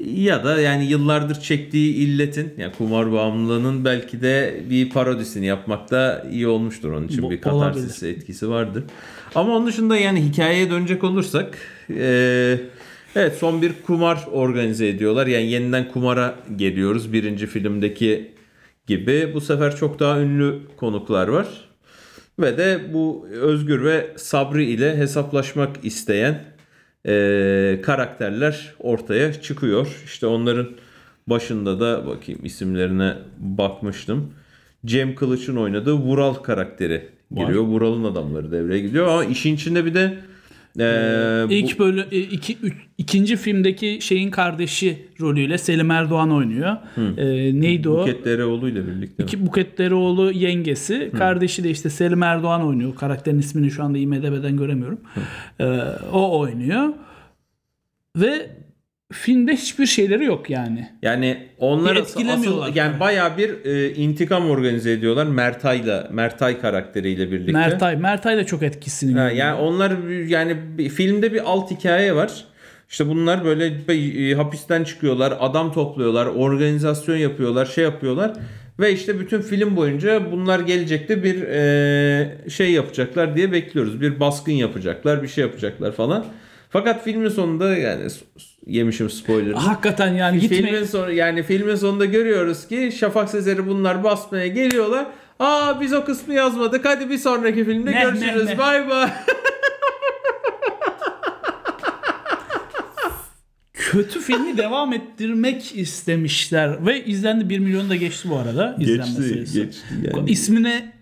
Ya 0.05 0.45
da 0.45 0.61
yani 0.61 0.87
yıllardır 0.87 1.41
çektiği 1.41 1.95
illetin 1.95 2.55
yani 2.59 2.73
kumar 2.79 3.13
bağımlılığının 3.13 3.85
belki 3.85 4.21
de 4.23 4.61
bir 4.71 4.91
parodisini 4.91 5.47
yapmakta 5.47 6.27
iyi 6.33 6.47
olmuştur 6.49 6.93
onun 6.93 7.09
için 7.09 7.23
Bu- 7.23 7.31
bir 7.31 7.41
katarsis 7.41 8.03
etkisi 8.03 8.49
vardır. 8.51 8.85
Ama 9.35 9.57
onun 9.57 9.67
dışında 9.67 9.97
yani 9.97 10.25
hikayeye 10.25 10.71
dönecek 10.71 11.05
olursak 11.05 11.59
eee, 11.89 12.61
evet 13.17 13.37
son 13.39 13.63
bir 13.63 13.73
kumar 13.87 14.25
organize 14.33 14.89
ediyorlar. 14.89 15.27
Yani 15.27 15.51
yeniden 15.51 15.89
kumara 15.89 16.35
geliyoruz 16.57 17.13
birinci 17.13 17.47
filmdeki 17.47 18.31
gibi. 18.87 19.31
Bu 19.35 19.41
sefer 19.41 19.77
çok 19.77 20.01
daha 20.01 20.21
ünlü 20.21 20.59
konuklar 20.77 21.29
var. 21.29 21.47
Ve 22.39 22.59
de 22.59 22.81
bu 22.93 23.29
Özgür 23.33 23.85
ve 23.85 24.07
Sabri 24.17 24.65
ile 24.65 24.97
hesaplaşmak 24.97 25.71
isteyen 25.83 26.45
eee, 27.07 27.81
karakterler 27.83 28.75
ortaya 28.79 29.33
çıkıyor. 29.41 30.03
İşte 30.05 30.27
onların 30.27 30.69
başında 31.27 31.81
da 31.81 32.07
bakayım 32.07 32.41
isimlerine 32.45 33.15
bakmıştım. 33.39 34.33
Cem 34.87 35.15
Kılıç'ın 35.15 35.57
oynadığı 35.57 35.93
Vural 35.93 36.35
karakteri 36.35 37.09
giriyor. 37.37 37.63
Vural'ın 37.63 38.05
adamları 38.05 38.53
devreye 38.53 38.81
gidiyor 38.81 39.07
ama 39.07 39.25
işin 39.25 39.55
içinde 39.55 39.85
bir 39.85 39.95
de 39.95 40.19
eee, 40.79 41.49
bu- 41.49 41.53
İlk 41.53 41.79
böyle 41.79 42.01
e, 42.13 42.19
iki, 42.21 42.57
üç- 42.63 42.87
ikinci 42.99 43.37
filmdeki 43.37 43.99
şeyin 44.01 44.31
kardeşi 44.31 44.99
rolüyle 45.21 45.59
Selim 45.59 45.91
Erdoğan 45.91 46.33
oynuyor. 46.33 46.77
Ee, 47.17 47.61
neydi 47.61 47.89
o? 47.89 47.99
Buket 47.99 48.25
Dereoğlu 48.25 48.69
ile 48.69 48.87
birlikte. 48.87 49.23
İki 49.23 49.47
Buket 49.47 49.79
Dereoğlu 49.79 50.33
yengesi. 50.33 51.11
Kardeşi 51.19 51.65
de 51.65 51.71
işte 51.71 51.91
Selim 51.91 52.23
Erdoğan 52.23 52.67
oynuyor. 52.67 52.95
Karakterin 52.95 53.39
ismini 53.39 53.71
şu 53.71 53.85
anda 53.85 53.99
IMDB'den 53.99 54.57
göremiyorum. 54.57 55.01
Ee, 55.61 55.65
o 56.13 56.39
oynuyor. 56.39 56.89
Ve 58.17 58.51
filmde 59.13 59.53
hiçbir 59.53 59.87
şeyleri 59.87 60.25
yok 60.25 60.51
yani. 60.51 60.89
Yani 61.03 61.49
onlar 61.59 61.97
etkilemiyorlar. 61.97 62.67
asıl- 62.67 62.77
yani 62.77 63.01
bayağı 63.01 63.37
bir 63.39 63.65
e, 63.65 63.95
intikam 63.95 64.51
organize 64.51 64.93
ediyorlar 64.93 65.27
Mertay'la 65.27 66.09
Mertay 66.13 66.61
karakteriyle 66.61 67.33
birlikte. 67.33 67.53
Mertay. 67.53 67.97
Mertay 67.97 68.37
da 68.37 68.47
çok 68.47 68.63
etkisini 68.63 69.19
Ha, 69.19 69.31
yani 69.31 69.61
onlar 69.61 70.09
yani 70.27 70.57
filmde 70.89 71.33
bir 71.33 71.51
alt 71.51 71.71
hikaye 71.71 72.15
var. 72.15 72.45
İşte 72.91 73.09
bunlar 73.09 73.45
böyle 73.45 73.67
e, 74.31 74.35
hapisten 74.35 74.85
çıkıyorlar, 74.85 75.35
adam 75.41 75.73
topluyorlar, 75.73 76.27
organizasyon 76.27 77.17
yapıyorlar, 77.17 77.67
şey 77.67 77.85
yapıyorlar. 77.85 78.33
Ve 78.81 78.93
işte 78.93 79.21
bütün 79.21 79.41
film 79.41 79.77
boyunca 79.77 80.33
bunlar 80.33 80.61
gelecekte 80.61 81.23
bir 81.25 81.43
e, 81.43 82.51
şey 82.51 82.73
yapacaklar 82.73 83.37
diye 83.37 83.53
bekliyoruz. 83.53 84.01
Bir 84.01 84.21
baskın 84.21 84.53
yapacaklar, 84.53 85.23
bir 85.23 85.29
şey 85.29 85.45
yapacaklar 85.45 85.93
falan. 85.93 86.27
Fakat 86.71 87.05
filmin 87.05 87.29
sonunda 87.29 87.77
yani 87.77 88.03
yemişim 88.67 89.11
spoiler. 89.11 89.53
Hakikaten 89.53 90.15
yani 90.15 90.41
gitme. 90.41 90.57
Filmin 90.57 90.85
sonu 90.85 91.13
yani 91.13 91.43
filmin 91.43 91.75
sonunda 91.75 92.05
görüyoruz 92.05 92.69
ki 92.69 92.93
Şafak 92.99 93.31
Sezer'i 93.31 93.67
bunlar 93.67 94.05
basmaya 94.05 94.47
geliyorlar. 94.47 95.07
Aa 95.39 95.81
biz 95.81 95.93
o 95.93 96.05
kısmı 96.05 96.35
yazmadık. 96.35 96.85
Hadi 96.85 97.11
bir 97.11 97.19
sonraki 97.19 97.65
filmde 97.65 97.93
Ne, 97.93 98.03
görüşürüz. 98.03 98.45
ne, 98.47 98.53
ne? 98.55 98.59
Bay 98.59 98.89
bay. 98.89 99.11
kötü 103.73 104.21
filmi 104.21 104.57
devam 104.59 104.93
ettirmek 104.93 105.77
istemişler 105.79 106.87
ve 106.87 107.05
izlendi 107.05 107.49
1 107.49 107.59
milyonu 107.59 107.89
da 107.91 107.97
geçti 107.97 108.29
bu 108.31 108.37
arada 108.37 108.77
izlenme 108.81 109.05
sayısı. 109.15 109.61
geçti 109.63 109.83
yani. 110.15 110.31
İsmine 110.31 110.93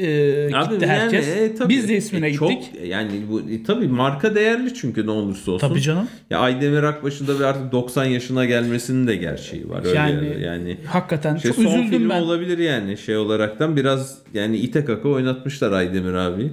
e, 0.00 0.46
gitti 0.46 0.56
Abi 0.56 0.86
herkes. 0.86 1.28
yani, 1.28 1.40
e, 1.40 1.54
tabii. 1.54 1.68
Biz 1.68 1.88
de 1.88 1.96
ismine 1.96 2.26
E, 2.26 2.30
gittik. 2.30 2.48
Çok 2.74 2.86
yani 2.88 3.10
bu 3.30 3.40
e, 3.40 3.62
tabii 3.62 3.88
marka 3.88 4.34
değerli 4.34 4.74
çünkü 4.74 5.06
ne 5.06 5.10
olursa 5.10 5.50
olsun. 5.52 5.68
Tabii 5.68 5.80
canım. 5.80 6.08
Ya 6.30 6.38
Aydemir 6.38 6.82
Akbaş'ın 6.82 7.26
da 7.26 7.38
bir 7.38 7.44
artık 7.44 7.72
90 7.72 8.04
yaşına 8.04 8.44
gelmesinin 8.44 9.06
de 9.06 9.16
gerçeği 9.16 9.68
var. 9.68 9.84
Öyle 9.84 9.96
Yani- 9.98 10.26
yani, 10.26 10.42
yani 10.42 10.76
Hakikaten 10.86 11.36
şey, 11.36 11.50
çok 11.50 11.54
son 11.64 11.64
üzüldüm 11.72 11.90
filmi 11.90 12.10
ben. 12.10 12.20
olabilir 12.22 12.58
yani 12.58 12.98
şey 12.98 13.16
olaraktan 13.16 13.76
biraz 13.76 14.18
yani 14.34 14.56
ite 14.56 14.84
kaka 14.84 15.08
oynatmışlar 15.08 15.72
Aydemir 15.72 16.14
abi. 16.14 16.50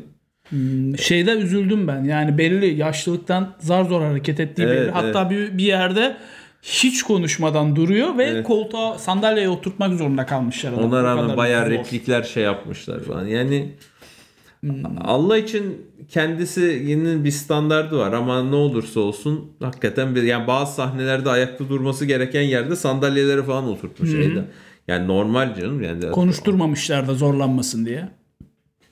Şeyde 0.98 1.31
üzüldüm 1.31 1.88
ben. 1.88 2.03
Yani 2.03 2.38
belli 2.38 2.65
yaşlılıktan 2.65 3.53
zar 3.60 3.83
zor 3.83 4.01
hareket 4.01 4.39
ettiği 4.39 4.62
Evet, 4.63 4.81
belli. 4.81 4.91
Hatta 4.91 5.29
bir, 5.29 5.57
bir 5.57 5.63
yerde 5.63 6.17
hiç 6.62 7.03
konuşmadan 7.03 7.75
duruyor 7.75 8.18
ve 8.18 8.44
koltuğa 8.44 8.98
sandalyeye 8.98 9.50
oturtmak 9.50 9.94
zorunda 9.98 10.25
kalmışlar. 10.25 10.74
adamı. 10.74 10.88
Ona 10.88 11.03
rağmen 11.03 11.38
bayağı 11.38 11.65
zor. 11.65 11.72
replikler 11.72 12.24
şey 12.24 12.44
yapmışlar 12.44 13.03
falan. 13.03 13.27
Yani 13.27 13.72
Hmm. 14.62 14.84
Allah 15.03 15.38
için 15.38 15.88
kendisinin 16.10 17.24
bir 17.24 17.32
standardı 17.32 17.98
var 17.98 18.13
ama 18.13 18.44
ne 18.44 18.56
olursa 18.56 19.00
olsun 19.00 19.51
hakikaten 19.60 20.15
bir 20.15 20.24
yani 20.24 20.48
bazı 20.48 20.75
sahnelerde 20.75 21.30
ayakta 21.30 21.70
durması 21.70 22.06
gereken 22.06 22.41
yerde 22.41 22.75
sandalyeleri 22.75 23.44
falan 23.44 23.68
oturtmuş 23.68 24.12
şeyde. 24.12 24.44
Yani 24.88 25.08
normal 25.08 25.56
canım 25.56 25.84
yani. 25.84 26.12
Konuşturmamışlar 26.12 27.08
da 27.08 27.13
zorlanmasın 27.13 27.86
diye. 27.86 28.10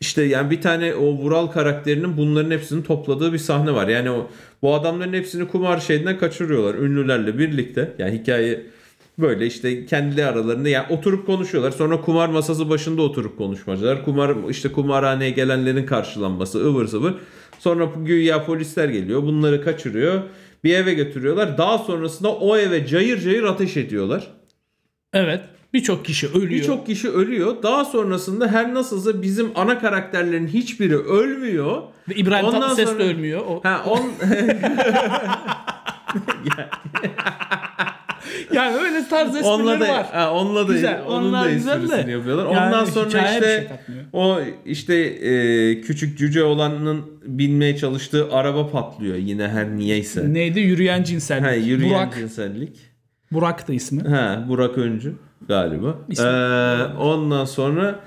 İşte 0.01 0.23
yani 0.23 0.51
bir 0.51 0.61
tane 0.61 0.95
o 0.95 1.05
Vural 1.05 1.47
karakterinin 1.47 2.17
bunların 2.17 2.51
hepsini 2.51 2.83
topladığı 2.83 3.33
bir 3.33 3.37
sahne 3.37 3.73
var. 3.73 3.87
Yani 3.87 4.11
o 4.11 4.27
bu 4.61 4.73
adamların 4.73 5.13
hepsini 5.13 5.47
kumar 5.47 5.79
şeyinden 5.79 6.17
kaçırıyorlar 6.17 6.75
ünlülerle 6.75 7.37
birlikte. 7.37 7.93
Yani 7.97 8.19
hikaye 8.19 8.61
böyle 9.17 9.45
işte 9.45 9.85
kendi 9.85 10.25
aralarında 10.25 10.69
yani 10.69 10.85
oturup 10.89 11.25
konuşuyorlar. 11.25 11.71
Sonra 11.71 12.01
kumar 12.01 12.29
masası 12.29 12.69
başında 12.69 13.01
oturup 13.01 13.37
konuşmacılar. 13.37 14.05
Kumar 14.05 14.49
işte 14.49 14.71
kumarhaneye 14.71 15.29
gelenlerin 15.29 15.85
karşılanması 15.85 16.65
ıvır 16.65 16.85
zıvır. 16.85 17.13
Sonra 17.59 17.89
güya 17.97 18.45
polisler 18.45 18.89
geliyor. 18.89 19.23
Bunları 19.23 19.63
kaçırıyor. 19.63 20.21
Bir 20.63 20.75
eve 20.75 20.93
götürüyorlar. 20.93 21.57
Daha 21.57 21.77
sonrasında 21.77 22.35
o 22.35 22.57
eve 22.57 22.87
cayır 22.87 23.19
cayır 23.21 23.43
ateş 23.43 23.77
ediyorlar. 23.77 24.27
Evet. 25.13 25.41
Birçok 25.73 26.05
kişi 26.05 26.27
ölüyor. 26.27 26.49
Birçok 26.49 26.85
kişi 26.87 27.09
ölüyor. 27.09 27.63
Daha 27.63 27.85
sonrasında 27.85 28.47
her 28.47 28.73
nasılsa 28.73 29.21
bizim 29.21 29.51
ana 29.55 29.79
karakterlerin 29.79 30.47
hiçbiri 30.47 30.97
ölmüyor. 30.97 31.81
Ve 32.09 32.15
İbrahim 32.15 32.45
Ondan 32.45 32.61
Tatlıses 32.61 32.89
sonra- 32.89 32.99
de 32.99 33.03
ölmüyor. 33.03 33.41
O, 33.47 33.59
Ha 33.63 33.83
on 33.87 33.99
yani 38.53 38.75
öyle 38.77 39.07
tarz 39.09 39.27
esprileri 39.35 39.53
onunla 39.53 39.79
da 39.79 39.87
var. 39.89 40.05
ha, 40.11 40.33
onunla 40.33 40.67
da 40.67 40.73
Güzel, 40.73 41.01
onun 41.07 41.29
onlar 41.29 41.45
da 41.45 41.51
güzel 41.51 41.89
de. 41.89 42.11
yapıyorlar. 42.11 42.45
Yani 42.51 42.65
Ondan 42.65 42.85
sonra 42.85 43.07
işte 43.07 43.39
şey 43.41 43.67
o 44.13 44.39
işte 44.65 44.95
e, 44.95 45.81
küçük 45.81 46.17
cüce 46.17 46.43
olanın 46.43 47.01
binmeye 47.25 47.77
çalıştığı 47.77 48.31
araba 48.33 48.71
patlıyor 48.71 49.15
yine 49.15 49.47
her 49.47 49.69
niyeyse. 49.75 50.33
Neydi? 50.33 50.59
Yürüyen 50.59 51.03
cinsellik. 51.03 51.45
Ha, 51.45 51.51
yürüyen 51.51 51.89
Burak. 51.91 52.15
cinsellik. 52.15 52.77
Burak 53.31 53.67
da 53.67 53.73
ismi. 53.73 54.03
Ha, 54.09 54.45
Burak 54.49 54.77
Öncü 54.77 55.13
galiba. 55.47 55.95
Ee, 56.19 56.97
ondan 56.97 57.45
sonra 57.45 57.99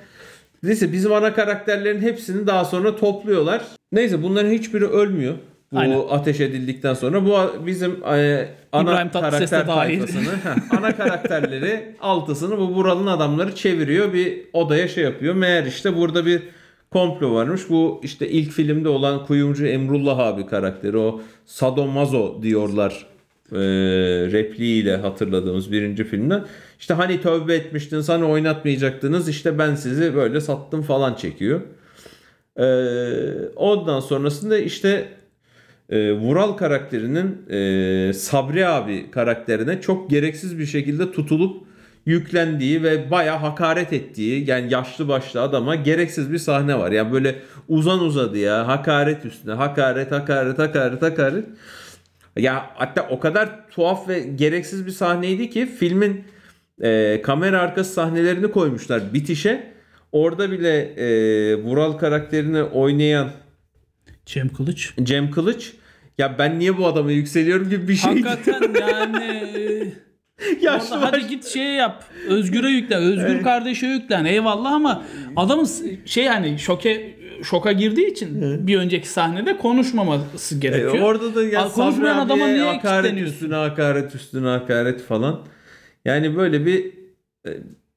neyse 0.62 0.92
bizim 0.92 1.12
ana 1.12 1.34
karakterlerin 1.34 2.00
hepsini 2.00 2.46
daha 2.46 2.64
sonra 2.64 2.96
topluyorlar. 2.96 3.62
Neyse 3.92 4.22
bunların 4.22 4.50
hiçbiri 4.50 4.86
ölmüyor. 4.86 5.34
Bu 5.72 5.78
Aynen. 5.78 6.00
ateş 6.10 6.40
edildikten 6.40 6.94
sonra 6.94 7.26
bu 7.26 7.66
bizim 7.66 7.90
e, 8.04 8.48
ana 8.72 8.90
İbrahim 8.92 9.10
karakter 9.10 9.66
tayfasını, 9.66 10.22
heh, 10.22 10.78
ana 10.78 10.96
karakterleri 10.96 11.96
altısını 12.00 12.58
bu 12.58 12.68
Vural'ın 12.68 13.06
adamları 13.06 13.54
çeviriyor. 13.54 14.12
Bir 14.12 14.38
odaya 14.52 14.88
şey 14.88 15.04
yapıyor. 15.04 15.34
Meğer 15.34 15.64
işte 15.64 15.96
burada 15.96 16.26
bir 16.26 16.42
komplo 16.90 17.34
varmış. 17.34 17.62
Bu 17.70 18.00
işte 18.02 18.28
ilk 18.28 18.50
filmde 18.50 18.88
olan 18.88 19.26
kuyumcu 19.26 19.66
Emrullah 19.66 20.18
abi 20.18 20.46
karakteri 20.46 20.96
o 20.96 21.20
sadomazo 21.46 22.42
diyorlar 22.42 23.06
e, 23.52 23.58
repliğiyle 24.32 24.96
hatırladığımız 24.96 25.72
birinci 25.72 26.04
filmden. 26.04 26.44
İşte 26.80 26.94
hani 26.94 27.20
tövbe 27.20 27.54
etmiştiniz 27.54 28.08
hani 28.08 28.24
oynatmayacaktınız 28.24 29.28
işte 29.28 29.58
ben 29.58 29.74
sizi 29.74 30.14
böyle 30.14 30.40
sattım 30.40 30.82
falan 30.82 31.14
çekiyor. 31.14 31.60
E, 32.56 32.66
ondan 33.56 34.00
sonrasında 34.00 34.58
işte 34.58 35.08
e, 35.90 36.12
Vural 36.12 36.52
karakterinin 36.52 37.50
e, 37.50 38.12
Sabri 38.12 38.66
abi 38.66 39.10
karakterine 39.10 39.80
çok 39.80 40.10
gereksiz 40.10 40.58
bir 40.58 40.66
şekilde 40.66 41.12
tutulup 41.12 41.66
yüklendiği 42.06 42.82
ve 42.82 43.10
baya 43.10 43.42
hakaret 43.42 43.92
ettiği 43.92 44.50
yani 44.50 44.72
yaşlı 44.72 45.08
başlı 45.08 45.42
adama 45.42 45.74
gereksiz 45.74 46.32
bir 46.32 46.38
sahne 46.38 46.78
var. 46.78 46.92
Yani 46.92 47.12
böyle 47.12 47.34
uzan 47.68 48.00
uzadı 48.00 48.38
ya 48.38 48.66
hakaret 48.66 49.24
üstüne 49.24 49.52
hakaret 49.52 50.12
hakaret 50.12 50.58
hakaret 50.58 51.02
hakaret. 51.02 51.44
Ya 52.36 52.70
hatta 52.74 53.08
o 53.10 53.20
kadar 53.20 53.70
tuhaf 53.70 54.08
ve 54.08 54.20
gereksiz 54.20 54.86
bir 54.86 54.90
sahneydi 54.90 55.50
ki 55.50 55.66
filmin 55.66 56.24
e, 56.82 57.22
kamera 57.22 57.60
arkası 57.60 57.92
sahnelerini 57.92 58.50
koymuşlar 58.50 59.14
bitişe. 59.14 59.72
Orada 60.12 60.50
bile 60.50 60.78
e, 60.78 61.06
Vural 61.56 61.92
karakterini 61.92 62.62
oynayan 62.62 63.30
Cem 64.26 64.48
Kılıç. 64.48 64.94
Cem 65.02 65.30
Kılıç 65.30 65.72
ya 66.18 66.38
ben 66.38 66.58
niye 66.58 66.78
bu 66.78 66.86
adama 66.86 67.12
yükseliyorum 67.12 67.70
gibi 67.70 67.88
bir 67.88 67.94
şey. 67.94 68.22
Hakikaten 68.22 68.74
yani 68.80 69.92
Yaşlı 70.60 70.96
Orada 70.96 71.06
hadi 71.06 71.26
git 71.26 71.44
şey 71.44 71.66
yap. 71.66 72.04
Özgür'e 72.28 72.68
yüklen. 72.68 73.02
Özgür 73.02 73.42
kardeşe 73.42 73.86
yüklen. 73.86 74.24
Eyvallah 74.24 74.72
ama 74.72 75.04
adamın 75.36 75.68
şey 76.06 76.26
hani 76.26 76.58
şoke 76.58 77.16
şoka 77.44 77.72
girdiği 77.72 78.06
için 78.12 78.66
bir 78.66 78.76
önceki 78.78 79.08
sahnede 79.08 79.56
konuşmaması 79.58 80.54
E, 80.54 80.58
gerekiyor. 80.58 80.98
orada 81.04 81.34
da 81.34 81.42
ya 81.44 81.60
Al, 81.62 81.70
konuşmayan 81.72 82.18
adama 82.18 82.46
niye 82.46 82.62
hakaret 82.64 83.18
üstüne 83.20 83.54
hakaret 83.54 84.14
üstüne 84.14 84.48
hakaret 84.48 85.02
falan. 85.02 85.40
Yani 86.04 86.36
böyle 86.36 86.66
bir 86.66 86.84
e, 87.46 87.50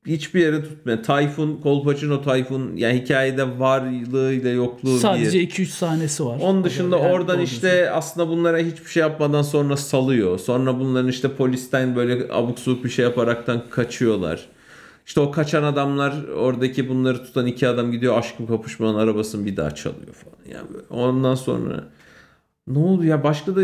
hiçbir 0.08 0.40
yere 0.42 0.64
tutmayan. 0.64 1.02
Tayfun, 1.02 1.60
Kolpaçino 1.64 2.22
Tayfun 2.22 2.76
yani 2.76 3.02
hikayede 3.02 3.60
varlığıyla 3.60 4.50
yokluğu 4.50 4.98
Sadece 4.98 5.40
bir. 5.40 5.50
2-3 5.50 5.66
sahnesi 5.66 6.26
var. 6.26 6.40
Onun 6.42 6.64
dışında 6.64 6.98
Yani 6.98 7.12
oradan 7.14 7.40
işte 7.42 7.92
aslında 7.92 8.30
bunlara 8.30 8.58
hiçbir 8.58 8.90
şey 8.90 9.02
yapmadan 9.02 9.42
sonra 9.42 9.78
salıyor. 9.78 10.40
Sonra 10.40 10.80
bunların 10.80 11.10
işte 11.10 11.30
polisten 11.32 11.96
böyle 11.96 12.34
abuk 12.34 12.60
subuk 12.60 12.84
bir 12.84 12.90
şey 12.90 13.06
yaparaktan 13.06 13.64
kaçıyorlar. 13.70 14.46
İşte 15.06 15.20
o 15.20 15.32
kaçan 15.32 15.64
adamlar 15.64 16.14
oradaki 16.28 16.90
bunları 16.90 17.24
tutan 17.24 17.46
iki 17.46 17.68
adam 17.68 17.92
gidiyor 17.92 18.18
aşkım 18.18 18.48
kapışmanın 18.48 19.00
arabasını 19.00 19.46
bir 19.46 19.58
daha 19.58 19.76
çalıyor 19.76 20.14
falan. 20.14 20.58
Yani 20.58 20.68
ondan 20.90 21.36
sonra 21.36 21.84
ne 22.68 22.80
oldu 22.80 23.04
ya 23.04 23.24
başka 23.24 23.56
da 23.56 23.62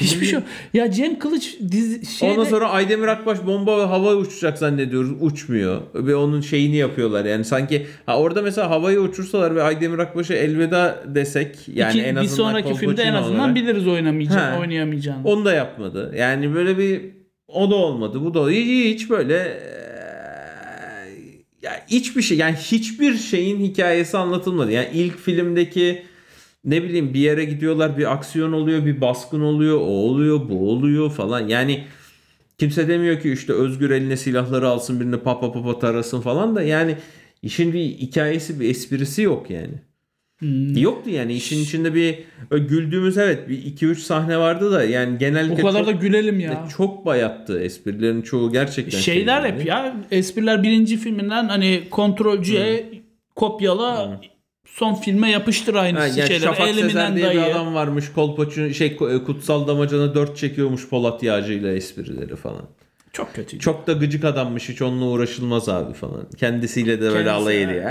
Hiçbir 0.00 0.26
şey 0.26 0.34
yok. 0.34 0.42
Ya 0.74 0.90
Cem 0.90 1.18
Kılıç 1.18 1.56
dizi 1.72 2.06
şeyde 2.06 2.32
Ondan 2.32 2.44
sonra 2.44 2.70
Aydemir 2.70 3.08
Akbaş 3.08 3.46
bomba 3.46 3.78
ve 3.78 3.84
hava 3.84 4.14
uçacak 4.14 4.58
zannediyoruz. 4.58 5.10
Uçmuyor. 5.20 5.80
Ve 5.94 6.16
onun 6.16 6.40
şeyini 6.40 6.76
yapıyorlar. 6.76 7.24
Yani 7.24 7.44
sanki 7.44 7.86
ha 8.06 8.18
orada 8.18 8.42
mesela 8.42 8.70
havayı 8.70 9.00
uçursalar 9.00 9.54
ve 9.56 9.62
Aydemir 9.62 9.98
Akbaş'a 9.98 10.34
elveda 10.34 11.04
desek 11.06 11.68
yani 11.68 11.90
iki- 11.92 12.02
en 12.02 12.16
bir 12.16 12.20
azından 12.20 12.36
sonraki 12.50 12.74
filmde 12.74 13.02
en 13.02 13.14
azından 13.14 13.40
olarak, 13.40 13.54
biliriz 13.54 13.86
oynamayacağını, 13.86 14.60
oynayamayacağını. 14.60 15.28
onu 15.28 15.44
da 15.44 15.52
yapmadı. 15.52 16.14
Yani 16.18 16.54
böyle 16.54 16.78
bir 16.78 17.00
o 17.48 17.70
da 17.70 17.74
olmadı. 17.74 18.20
Bu 18.24 18.34
da 18.34 18.50
hiç 18.50 19.10
böyle 19.10 19.60
eee, 21.64 21.70
ya 21.70 21.84
hiçbir 21.88 22.22
şey 22.22 22.38
yani 22.38 22.56
hiçbir 22.56 23.16
şeyin 23.18 23.60
hikayesi 23.60 24.18
anlatılmadı. 24.18 24.72
Yani 24.72 24.88
ilk 24.94 25.18
filmdeki 25.18 26.02
ne 26.64 26.82
bileyim 26.82 27.14
bir 27.14 27.20
yere 27.20 27.44
gidiyorlar 27.44 27.98
bir 27.98 28.12
aksiyon 28.12 28.52
oluyor 28.52 28.86
bir 28.86 29.00
baskın 29.00 29.40
oluyor 29.40 29.76
o 29.78 29.84
oluyor 29.84 30.48
bu 30.48 30.70
oluyor 30.70 31.10
falan 31.10 31.48
yani 31.48 31.84
kimse 32.58 32.88
demiyor 32.88 33.20
ki 33.20 33.32
işte 33.32 33.52
Özgür 33.52 33.90
eline 33.90 34.16
silahları 34.16 34.68
alsın 34.68 35.00
birini 35.00 35.18
papa 35.18 35.52
papa 35.52 35.78
tarasın 35.78 36.20
falan 36.20 36.56
da 36.56 36.62
yani 36.62 36.96
işin 37.42 37.72
bir 37.72 37.84
hikayesi 37.84 38.60
bir 38.60 38.70
esprisi 38.70 39.22
yok 39.22 39.50
yani. 39.50 39.74
Yoktu 40.80 41.10
yani 41.10 41.32
işin 41.34 41.62
içinde 41.64 41.94
bir 41.94 42.18
güldüğümüz 42.50 43.18
evet 43.18 43.48
bir 43.48 43.58
2-3 43.58 43.94
sahne 43.94 44.38
vardı 44.38 44.72
da 44.72 44.84
yani 44.84 45.14
O 45.14 45.18
genellikle 45.18 45.62
kadar 45.62 45.78
çok, 45.78 45.86
da 45.86 45.90
gülelim 45.92 46.40
ya. 46.40 46.68
çok 46.76 47.06
bayattı 47.06 47.60
esprilerin 47.60 48.22
çoğu 48.22 48.52
gerçekten 48.52 48.98
Şeyler 48.98 49.42
hep 49.52 49.66
ya 49.66 49.96
espriler 50.10 50.62
birinci 50.62 50.96
filminden 50.96 51.48
hani 51.48 51.82
kontrolcüye 51.90 52.86
kopyala 53.36 54.20
son 54.66 54.94
filme 54.94 55.30
yapıştır 55.30 55.74
aynı 55.74 55.98
Ha, 55.98 56.06
yani 56.06 56.16
şeyleri. 56.16 56.40
Şafak 56.40 56.68
Sezer 56.68 57.16
diye 57.16 57.30
bir 57.30 57.36
dayı. 57.36 57.54
adam 57.54 57.74
varmış 57.74 58.04
kolpaçın 58.14 58.72
şey 58.72 58.88
ko- 58.88 59.24
kutsal 59.24 59.66
damacana 59.66 60.14
4 60.14 60.36
çekiyormuş 60.36 60.88
Polat 60.88 61.22
yağcıyla 61.22 61.72
esprileri 61.72 62.36
falan. 62.36 62.62
Çok 63.12 63.34
kötüydü. 63.34 63.62
Çok 63.62 63.86
da 63.86 63.92
gıcık 63.92 64.24
adammış 64.24 64.68
hiç 64.68 64.82
onunla 64.82 65.04
uğraşılmaz 65.04 65.68
abi 65.68 65.94
falan. 65.94 66.26
Kendisiyle 66.38 66.96
de 66.98 67.00
böyle 67.00 67.12
Kendisi, 67.14 67.30
alay 67.30 67.62
ediyor. 67.62 67.90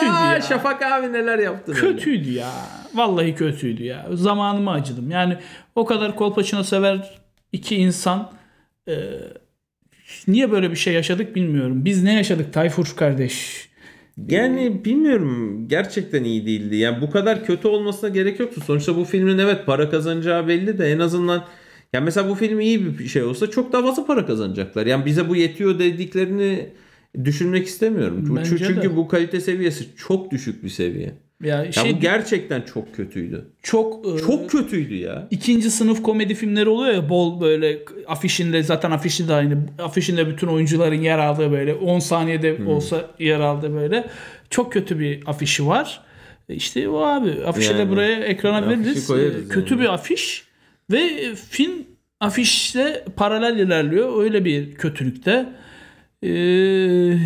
Kötüydü 0.00 0.34
ya. 0.34 0.40
Şafak 0.40 0.82
abi 0.82 1.12
neler 1.12 1.38
yaptın 1.38 1.74
öyle. 1.74 1.80
Kötüydü 1.80 2.30
ya. 2.30 2.50
Vallahi 2.94 3.34
kötüydü 3.34 3.82
ya. 3.84 4.06
Zamanımı 4.12 4.70
acıdım. 4.70 5.10
Yani 5.10 5.36
o 5.74 5.84
kadar 5.84 6.16
kolpaçino 6.16 6.62
sever 6.62 7.18
iki 7.52 7.76
insan 7.76 8.32
e, 8.88 8.94
niye 10.28 10.52
böyle 10.52 10.70
bir 10.70 10.76
şey 10.76 10.94
yaşadık 10.94 11.36
bilmiyorum. 11.36 11.84
Biz 11.84 12.02
ne 12.02 12.14
yaşadık 12.14 12.52
Tayfur 12.52 12.92
kardeş? 12.96 13.68
Yani 14.28 14.84
bilmiyorum 14.84 15.68
gerçekten 15.68 16.24
iyi 16.24 16.46
değildi. 16.46 16.76
Yani 16.76 17.00
bu 17.00 17.10
kadar 17.10 17.44
kötü 17.44 17.68
olmasına 17.68 18.10
gerek 18.10 18.40
yoktu. 18.40 18.60
Sonuçta 18.66 18.96
bu 18.96 19.04
filmin 19.04 19.38
evet 19.38 19.66
para 19.66 19.90
kazanacağı 19.90 20.48
belli 20.48 20.78
de 20.78 20.92
en 20.92 20.98
azından 20.98 21.44
yani 21.92 22.04
mesela 22.04 22.28
bu 22.28 22.34
film 22.34 22.60
iyi 22.60 22.98
bir 22.98 23.08
şey 23.08 23.22
olsa 23.22 23.50
çok 23.50 23.72
daha 23.72 23.82
fazla 23.82 24.06
para 24.06 24.26
kazanacaklar. 24.26 24.86
Yani 24.86 25.04
bize 25.04 25.28
bu 25.28 25.36
yetiyor 25.36 25.78
dediklerini 25.78 26.70
düşünmek 27.24 27.66
istemiyorum. 27.66 28.36
Bence 28.36 28.58
Çünkü 28.58 28.82
de. 28.82 28.96
bu 28.96 29.08
kalite 29.08 29.40
seviyesi 29.40 29.84
çok 29.96 30.30
düşük 30.30 30.64
bir 30.64 30.68
seviye. 30.68 31.14
Ya 31.44 31.64
Ya 31.64 31.72
şey 31.72 31.94
bu 31.96 32.00
gerçekten 32.00 32.62
çok 32.62 32.94
kötüydü. 32.96 33.44
çok 33.62 34.06
e, 34.06 34.18
Çok 34.18 34.50
kötüydü 34.50 34.94
ya. 34.94 35.28
ikinci 35.30 35.70
sınıf 35.70 36.02
komedi 36.02 36.34
filmleri 36.34 36.68
oluyor 36.68 36.94
ya 36.94 37.08
bol 37.08 37.40
böyle 37.40 37.78
afişinde 38.08 38.62
zaten 38.62 38.90
afişi 38.90 39.28
de 39.28 39.34
aynı. 39.34 39.58
Afişinde 39.78 40.28
bütün 40.28 40.46
oyuncuların 40.46 41.00
yer 41.02 41.18
aldığı 41.18 41.52
böyle 41.52 41.74
10 41.74 41.98
saniyede 41.98 42.58
Hmm. 42.58 42.66
olsa 42.66 43.10
yer 43.18 43.40
aldığı 43.40 43.74
böyle. 43.74 44.04
Çok 44.50 44.72
kötü 44.72 44.98
bir 44.98 45.22
afişi 45.26 45.66
var. 45.66 46.00
E 46.48 46.54
İşte 46.54 46.88
o 46.88 47.00
abi. 47.00 47.44
Afişi 47.46 47.74
de 47.74 47.78
Yani, 47.78 47.90
buraya 47.90 48.20
ekrana 48.24 48.68
veririz. 48.70 49.10
E, 49.10 49.48
Kötü 49.48 49.74
yani. 49.74 49.82
bir 49.82 49.94
afiş 49.94 50.44
ve 50.90 50.98
e, 51.00 51.34
film 51.34 51.72
afişle 52.20 53.04
paralel 53.16 53.58
ilerliyor. 53.58 54.22
Öyle 54.22 54.44
bir 54.44 54.74
kötülükte. 54.74 55.46
Ee, 56.22 56.28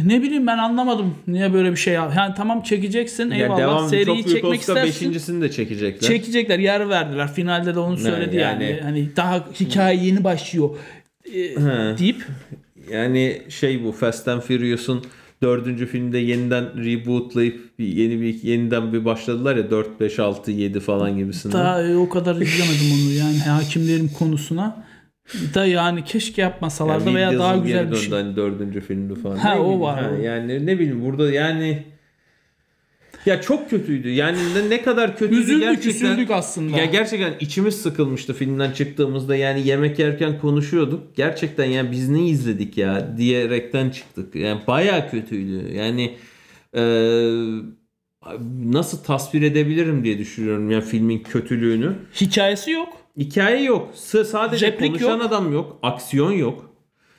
ne 0.06 0.22
bileyim 0.22 0.46
ben 0.46 0.58
anlamadım 0.58 1.14
niye 1.26 1.52
böyle 1.52 1.70
bir 1.72 1.76
şey 1.76 1.94
yap. 1.94 2.12
Yani 2.16 2.34
tamam 2.36 2.62
çekeceksin 2.62 3.30
Ya 3.30 3.36
eyvallah 3.36 3.58
devam 3.58 3.88
seriyi 3.88 4.22
çok 4.22 4.32
çekmek 4.32 4.60
istersin. 4.60 5.12
5.sini 5.12 5.42
de 5.42 5.50
çekecekler. 5.50 6.08
Çekecekler 6.08 6.58
yer 6.58 6.88
verdiler. 6.88 7.32
Finalde 7.32 7.74
de 7.74 7.78
onu 7.78 7.96
söyledi 7.96 8.36
yani. 8.36 8.64
yani- 8.64 8.80
Hani 8.82 9.08
daha 9.16 9.44
hikaye 9.60 10.04
yeni 10.04 10.24
başlıyor 10.24 10.70
e, 11.34 11.38
He. 11.40 11.98
deyip 11.98 12.26
Yani 12.92 13.42
şey 13.48 13.84
bu 13.84 13.92
Fast 13.92 14.28
and 14.28 14.40
Furious'un 14.40 15.04
dördüncü 15.42 15.86
filmde 15.86 16.18
yeniden 16.18 16.84
rebootlayıp 16.84 17.78
bir 17.78 17.86
yeni 17.86 18.20
bir 18.20 18.42
yeniden 18.42 18.92
bir 18.92 19.04
başladılar 19.04 19.56
ya 19.56 19.70
4 19.70 20.00
5 20.00 20.18
6 20.18 20.50
7 20.50 20.80
falan 20.80 21.18
gibisinden. 21.18 21.58
daha 21.58 21.82
o 21.98 22.08
kadar 22.08 22.34
izlemedim 22.36 22.86
onu 22.94 23.12
yani 23.12 23.38
hakimlerin 23.38 24.08
konusuna. 24.18 24.84
Da 25.54 25.66
yani 25.66 26.04
keşke 26.04 26.42
yapmasalardı 26.42 27.04
Yani 27.06 27.16
veya 27.16 27.38
daha 27.38 27.56
güzel 27.56 27.90
bir 27.90 27.96
şey. 27.96 28.10
hani 28.10 28.36
dördüncü 28.36 28.80
filmde 28.80 29.14
falan. 29.14 29.36
Ha, 29.36 29.54
Ne 29.54 29.60
o 29.60 29.64
bileyim, 29.64 29.80
var, 29.80 30.02
ha. 30.02 30.10
Yani 30.22 30.66
ne 30.66 30.78
bileyim 30.78 31.04
burada 31.04 31.30
yani 31.32 31.82
ya 33.26 33.40
çok 33.40 33.70
kötüydü. 33.70 34.08
Yani 34.10 34.38
ne, 34.54 34.70
ne 34.70 34.82
kadar 34.82 35.16
kötüydü 35.16 35.40
Üzüldük 35.42 35.62
gerçekten. 35.62 35.90
üzüldük 36.12 36.30
aslında. 36.30 36.76
Ya 36.78 36.84
gerçekten 36.84 37.32
içimiz 37.40 37.82
sıkılmıştı 37.82 38.34
filmden 38.34 38.70
çıktığımızda 38.72 39.36
yani 39.36 39.66
yemek 39.68 39.98
yerken 39.98 40.38
konuşuyorduk. 40.38 41.16
Gerçekten 41.16 41.64
yani 41.64 41.90
biz 41.92 42.08
ne 42.08 42.26
izledik 42.26 42.78
ya 42.78 43.16
diyerekten 43.16 43.90
çıktık. 43.90 44.34
Yani 44.34 44.60
bayağı 44.66 45.10
kötüydü. 45.10 45.72
Yani 45.74 46.14
eee, 46.76 47.32
nasıl 48.64 48.98
tasvir 49.04 49.42
edebilirim 49.42 50.04
diye 50.04 50.18
düşünüyorum 50.18 50.70
ya 50.70 50.80
filmin 50.80 51.18
kötülüğünü. 51.18 51.92
Hikayesi 52.20 52.70
yok. 52.70 52.88
Hikaye 53.18 53.62
yok. 53.62 53.88
S- 53.94 54.24
Sadece 54.24 54.66
Replik 54.66 54.88
konuşan 54.90 55.16
yok. 55.16 55.22
adam 55.26 55.52
yok. 55.52 55.78
Aksiyon 55.82 56.32
yok. 56.32 56.70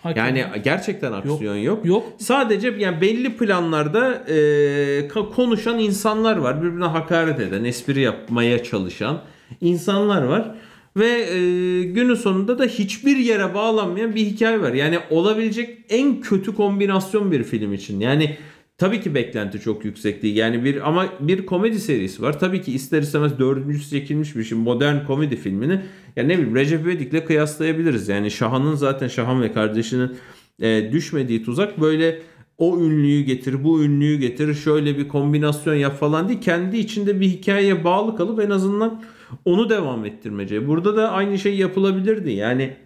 Hakikaten. 0.04 0.36
Yani 0.36 0.62
gerçekten 0.64 1.12
aksiyon 1.12 1.56
yok. 1.56 1.86
yok. 1.86 2.04
Sadece 2.18 2.74
yani 2.80 3.02
belli 3.02 3.38
planlarda 3.38 4.24
e, 4.34 5.08
konuşan 5.36 5.80
insanlar 5.80 6.38
var. 6.38 6.62
Birbirine 6.64 6.86
hakaret 6.86 7.40
eden, 7.40 7.64
espri 7.64 8.02
yapmaya 8.02 8.64
çalışan 8.64 9.22
insanlar 9.62 10.24
var. 10.24 10.56
Ve 10.98 11.08
e, 11.08 11.38
günün 11.84 12.16
sonunda 12.16 12.60
da 12.60 12.66
hiçbir 12.66 13.18
yere 13.18 13.54
bağlanmayan 13.54 14.16
bir 14.16 14.26
hikaye 14.26 14.62
var. 14.62 14.74
Yani 14.74 15.00
olabilecek 15.10 15.78
en 15.90 16.22
kötü 16.22 16.56
kombinasyon 16.56 17.32
bir 17.32 17.44
film 17.44 17.74
için. 17.74 18.00
Yani 18.00 18.38
tabii 18.78 19.02
ki 19.02 19.16
beklenti 19.16 19.60
çok 19.60 19.86
yüksek 19.86 20.24
değil. 20.24 20.36
Yani 20.36 20.64
bir 20.64 20.88
ama 20.88 21.10
bir 21.20 21.46
komedi 21.46 21.80
serisi 21.80 22.22
var. 22.22 22.40
Tabii 22.40 22.62
ki 22.62 22.74
ister 22.74 23.02
istemez 23.02 23.40
dördüncüsü 23.40 23.90
çekilmiş 23.90 24.36
bir 24.36 24.44
şey. 24.44 24.58
Modern 24.58 25.06
komedi 25.06 25.36
filmini 25.36 25.82
ya 26.16 26.24
ne 26.24 26.38
bileyim 26.38 26.56
Recep 26.56 26.86
İvedik'le 26.86 27.26
kıyaslayabiliriz. 27.26 28.10
Yani 28.10 28.32
Şahan'ın 28.32 28.76
zaten 28.76 29.08
Şahan 29.08 29.42
ve 29.42 29.54
kardeşinin 29.54 30.18
e, 30.62 30.92
düşmediği 30.92 31.44
tuzak 31.44 31.82
böyle 31.82 32.22
o 32.58 32.80
ünlüyü 32.80 33.24
getir, 33.24 33.64
bu 33.64 33.84
ünlüyü 33.84 34.20
getir, 34.20 34.54
şöyle 34.54 34.98
bir 34.98 35.08
kombinasyon 35.08 35.74
yap 35.74 36.00
falan 36.00 36.28
değil. 36.28 36.42
Kendi 36.42 36.78
içinde 36.78 37.22
bir 37.22 37.28
hikayeye 37.28 37.84
bağlı 37.84 38.18
kalıp 38.18 38.40
en 38.40 38.50
azından 38.50 39.04
onu 39.46 39.70
devam 39.70 40.06
ettirmece. 40.06 40.68
Burada 40.68 40.98
da 40.98 41.12
aynı 41.12 41.38
şey 41.40 41.56
yapılabilirdi. 41.56 42.32
Yani 42.32 42.78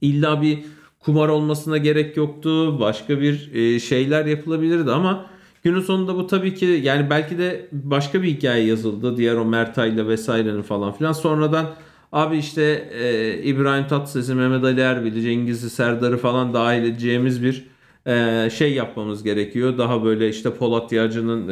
illa 0.00 0.42
bir 0.42 0.58
kumar 1.04 1.28
olmasına 1.28 1.78
gerek 1.78 2.16
yoktu. 2.16 2.80
Başka 2.80 3.20
bir 3.20 3.54
e, 3.54 3.80
şeyler 3.80 4.26
yapılabilirdi 4.26 4.90
ama 4.90 5.26
günün 5.62 5.80
sonunda 5.80 6.16
bu 6.16 6.26
tabii 6.26 6.54
ki 6.54 6.64
yani 6.64 7.10
belki 7.10 7.38
de 7.38 7.68
başka 7.72 8.22
bir 8.22 8.28
hikaye 8.28 8.64
yazıldı. 8.66 9.16
Diğer 9.16 9.34
o 9.34 9.44
Mertay'la 9.44 10.08
vesairenin 10.08 10.62
falan 10.62 10.92
filan. 10.92 11.12
Sonradan 11.12 11.66
abi 12.12 12.36
işte 12.36 12.88
e, 13.02 13.38
İbrahim 13.42 13.86
Tatlıses'i, 13.86 14.34
Mehmet 14.34 14.64
Ali 14.64 14.80
Erbil'i, 14.80 15.22
Cengiz'i, 15.22 15.70
Serdar'ı 15.70 16.16
falan 16.18 16.54
dahil 16.54 16.82
edeceğimiz 16.82 17.42
bir 17.42 17.64
e, 18.06 18.48
şey 18.50 18.74
yapmamız 18.74 19.22
gerekiyor. 19.22 19.78
Daha 19.78 20.04
böyle 20.04 20.28
işte 20.28 20.54
Polat 20.54 20.92
Yağcı'nın 20.92 21.46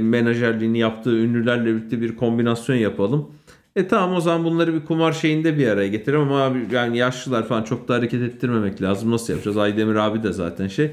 menajerliğini 0.00 0.78
yaptığı 0.78 1.16
ünlülerle 1.16 1.66
birlikte 1.66 2.00
bir 2.00 2.16
kombinasyon 2.16 2.76
yapalım. 2.76 3.28
E 3.78 3.88
tamam 3.88 4.16
o 4.16 4.20
zaman 4.20 4.44
bunları 4.44 4.74
bir 4.74 4.84
kumar 4.84 5.12
şeyinde 5.12 5.58
bir 5.58 5.68
araya 5.68 5.88
getirelim 5.88 6.20
ama 6.20 6.42
abi 6.42 6.66
yani 6.72 6.98
yaşlılar 6.98 7.48
falan 7.48 7.62
çok 7.62 7.88
da 7.88 7.94
hareket 7.94 8.22
ettirmemek 8.22 8.82
lazım. 8.82 9.10
Nasıl 9.10 9.32
yapacağız? 9.32 9.56
Aydemir 9.56 9.94
abi 9.94 10.22
de 10.22 10.32
zaten 10.32 10.68
şey. 10.68 10.90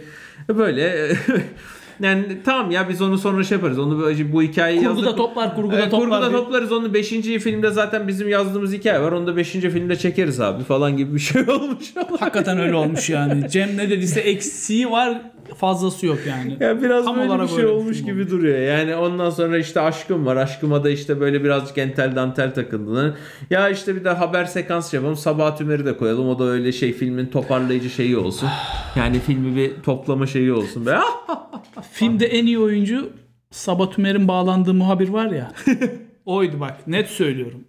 E 0.50 0.58
Böyle 0.58 1.12
yani 2.02 2.38
tamam 2.46 2.72
ya 2.72 2.90
biz 2.90 3.02
onu 3.02 3.18
sonra 3.18 3.44
şey 3.44 3.56
yaparız. 3.56 3.80
Onu 3.80 4.00
böyle 4.00 4.34
bu 4.34 4.42
hikayeyi 4.42 4.84
Kurguda 4.84 5.00
yazdık. 5.06 5.18
toplar, 5.18 5.56
kurguda 5.56 5.76
Evet, 5.76 5.92
toplar. 5.92 6.10
kurguda 6.10 6.30
diyor. 6.30 6.44
toplarız. 6.44 6.72
Onu 6.72 6.94
5. 6.94 7.10
filmde 7.10 7.70
zaten 7.72 8.08
bizim 8.08 8.30
yazdığımız 8.30 8.74
hikaye 8.74 9.02
var. 9.02 9.12
Onu 9.12 9.28
da 9.28 9.38
5. 9.38 9.52
filmde 9.52 9.96
çekeriz 9.96 10.42
abi 10.42 10.64
falan 10.64 10.98
gibi 10.98 11.14
bir 11.16 11.20
şey 11.20 11.42
olmuş. 11.50 11.86
Hakikaten 12.20 12.60
öyle 12.60 12.76
olmuş 12.76 13.10
yani. 13.10 13.50
Cem 13.50 13.78
ne 13.78 13.90
dediyse 13.90 14.20
eksiği 14.20 14.92
var 14.92 15.22
fazlası 15.58 16.06
yok 16.06 16.18
yani. 16.28 16.58
Ya 16.60 16.82
biraz 16.82 17.06
Tam 17.06 17.18
böyle 17.18 17.44
bir 17.44 17.48
şey 17.48 17.66
olmuş 17.66 18.04
gibi 18.04 18.30
duruyor. 18.30 18.60
Yani 18.60 18.96
ondan 18.96 19.30
sonra 19.30 19.58
işte 19.58 19.82
aşkım 19.82 20.26
var. 20.26 20.36
Aşkıma 20.36 20.84
da 20.84 20.90
işte 20.90 21.20
böyle 21.20 21.44
birazcık 21.44 21.78
entel 21.78 22.16
dantel 22.16 22.54
takıldılar. 22.54 23.12
Ya 23.50 23.70
işte 23.70 23.96
bir 23.96 24.04
de 24.04 24.10
haber 24.10 24.46
sekans 24.46 24.94
yapalım. 24.94 25.16
Sabah 25.16 25.58
Tümer'i 25.58 25.86
de 25.86 25.98
koyalım. 25.98 26.30
O 26.30 26.40
da 26.40 26.44
öyle 26.44 26.72
şey 26.72 26.94
filmin 26.94 27.26
toparlayıcı 27.26 27.90
şeyi 27.90 28.18
olsun. 28.18 28.50
Yani 28.96 29.20
filmi 29.20 29.56
bir 29.56 29.72
toplama 29.84 30.28
şeyi 30.28 30.54
olsun. 30.54 30.86
Be. 30.86 30.96
Filmde 31.91 32.26
en 32.26 32.45
iyi 32.45 32.60
oyuncu 32.60 33.13
Sabah 33.52 33.91
Tümer'in 33.91 34.28
bağlandığı 34.28 34.74
muhabir 34.74 35.10
var 35.10 35.32
ya. 35.32 35.52
oydu 36.26 36.60
bak 36.60 36.88
net 36.88 37.08
söylüyorum. 37.08 37.63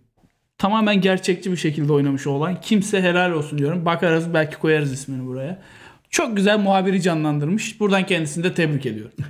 Tamamen 0.58 1.00
gerçekçi 1.00 1.52
bir 1.52 1.56
şekilde 1.56 1.92
oynamış 1.92 2.26
olan. 2.26 2.60
Kimse 2.60 3.02
helal 3.02 3.32
olsun 3.32 3.58
diyorum. 3.58 3.84
Bakarız 3.84 4.34
belki 4.34 4.56
koyarız 4.58 4.92
ismini 4.92 5.26
buraya. 5.26 5.62
Çok 6.10 6.36
güzel 6.36 6.58
muhabiri 6.58 7.02
canlandırmış. 7.02 7.80
Buradan 7.80 8.06
kendisini 8.06 8.44
de 8.44 8.54
tebrik 8.54 8.86
ediyorum. 8.86 9.14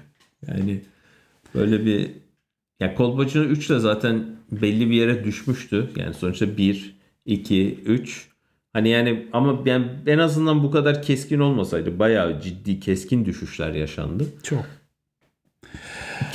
Yani 0.49 0.81
böyle 1.55 1.87
bir 1.87 2.11
ya 2.81 2.95
Kolpaçino 2.95 3.43
3 3.43 3.71
de 3.71 3.79
zaten 3.79 4.25
belli 4.53 4.91
bir 4.91 4.95
yere 4.95 5.25
düşmüştü. 5.25 5.91
Yani 5.97 6.15
sonuçta 6.15 6.57
1, 6.57 6.97
2, 7.27 7.81
3 7.87 8.29
Hani 8.77 8.89
yani 8.89 9.27
ama 9.33 9.63
yani 9.65 9.87
en 10.07 10.19
azından 10.19 10.63
bu 10.63 10.71
kadar 10.71 11.03
keskin 11.03 11.41
olmasaydı 11.41 11.99
bayağı 11.99 12.41
ciddi 12.41 12.81
keskin 12.81 13.25
düşüşler 13.25 13.73
yaşandı. 13.73 14.25
Çok. 14.43 14.65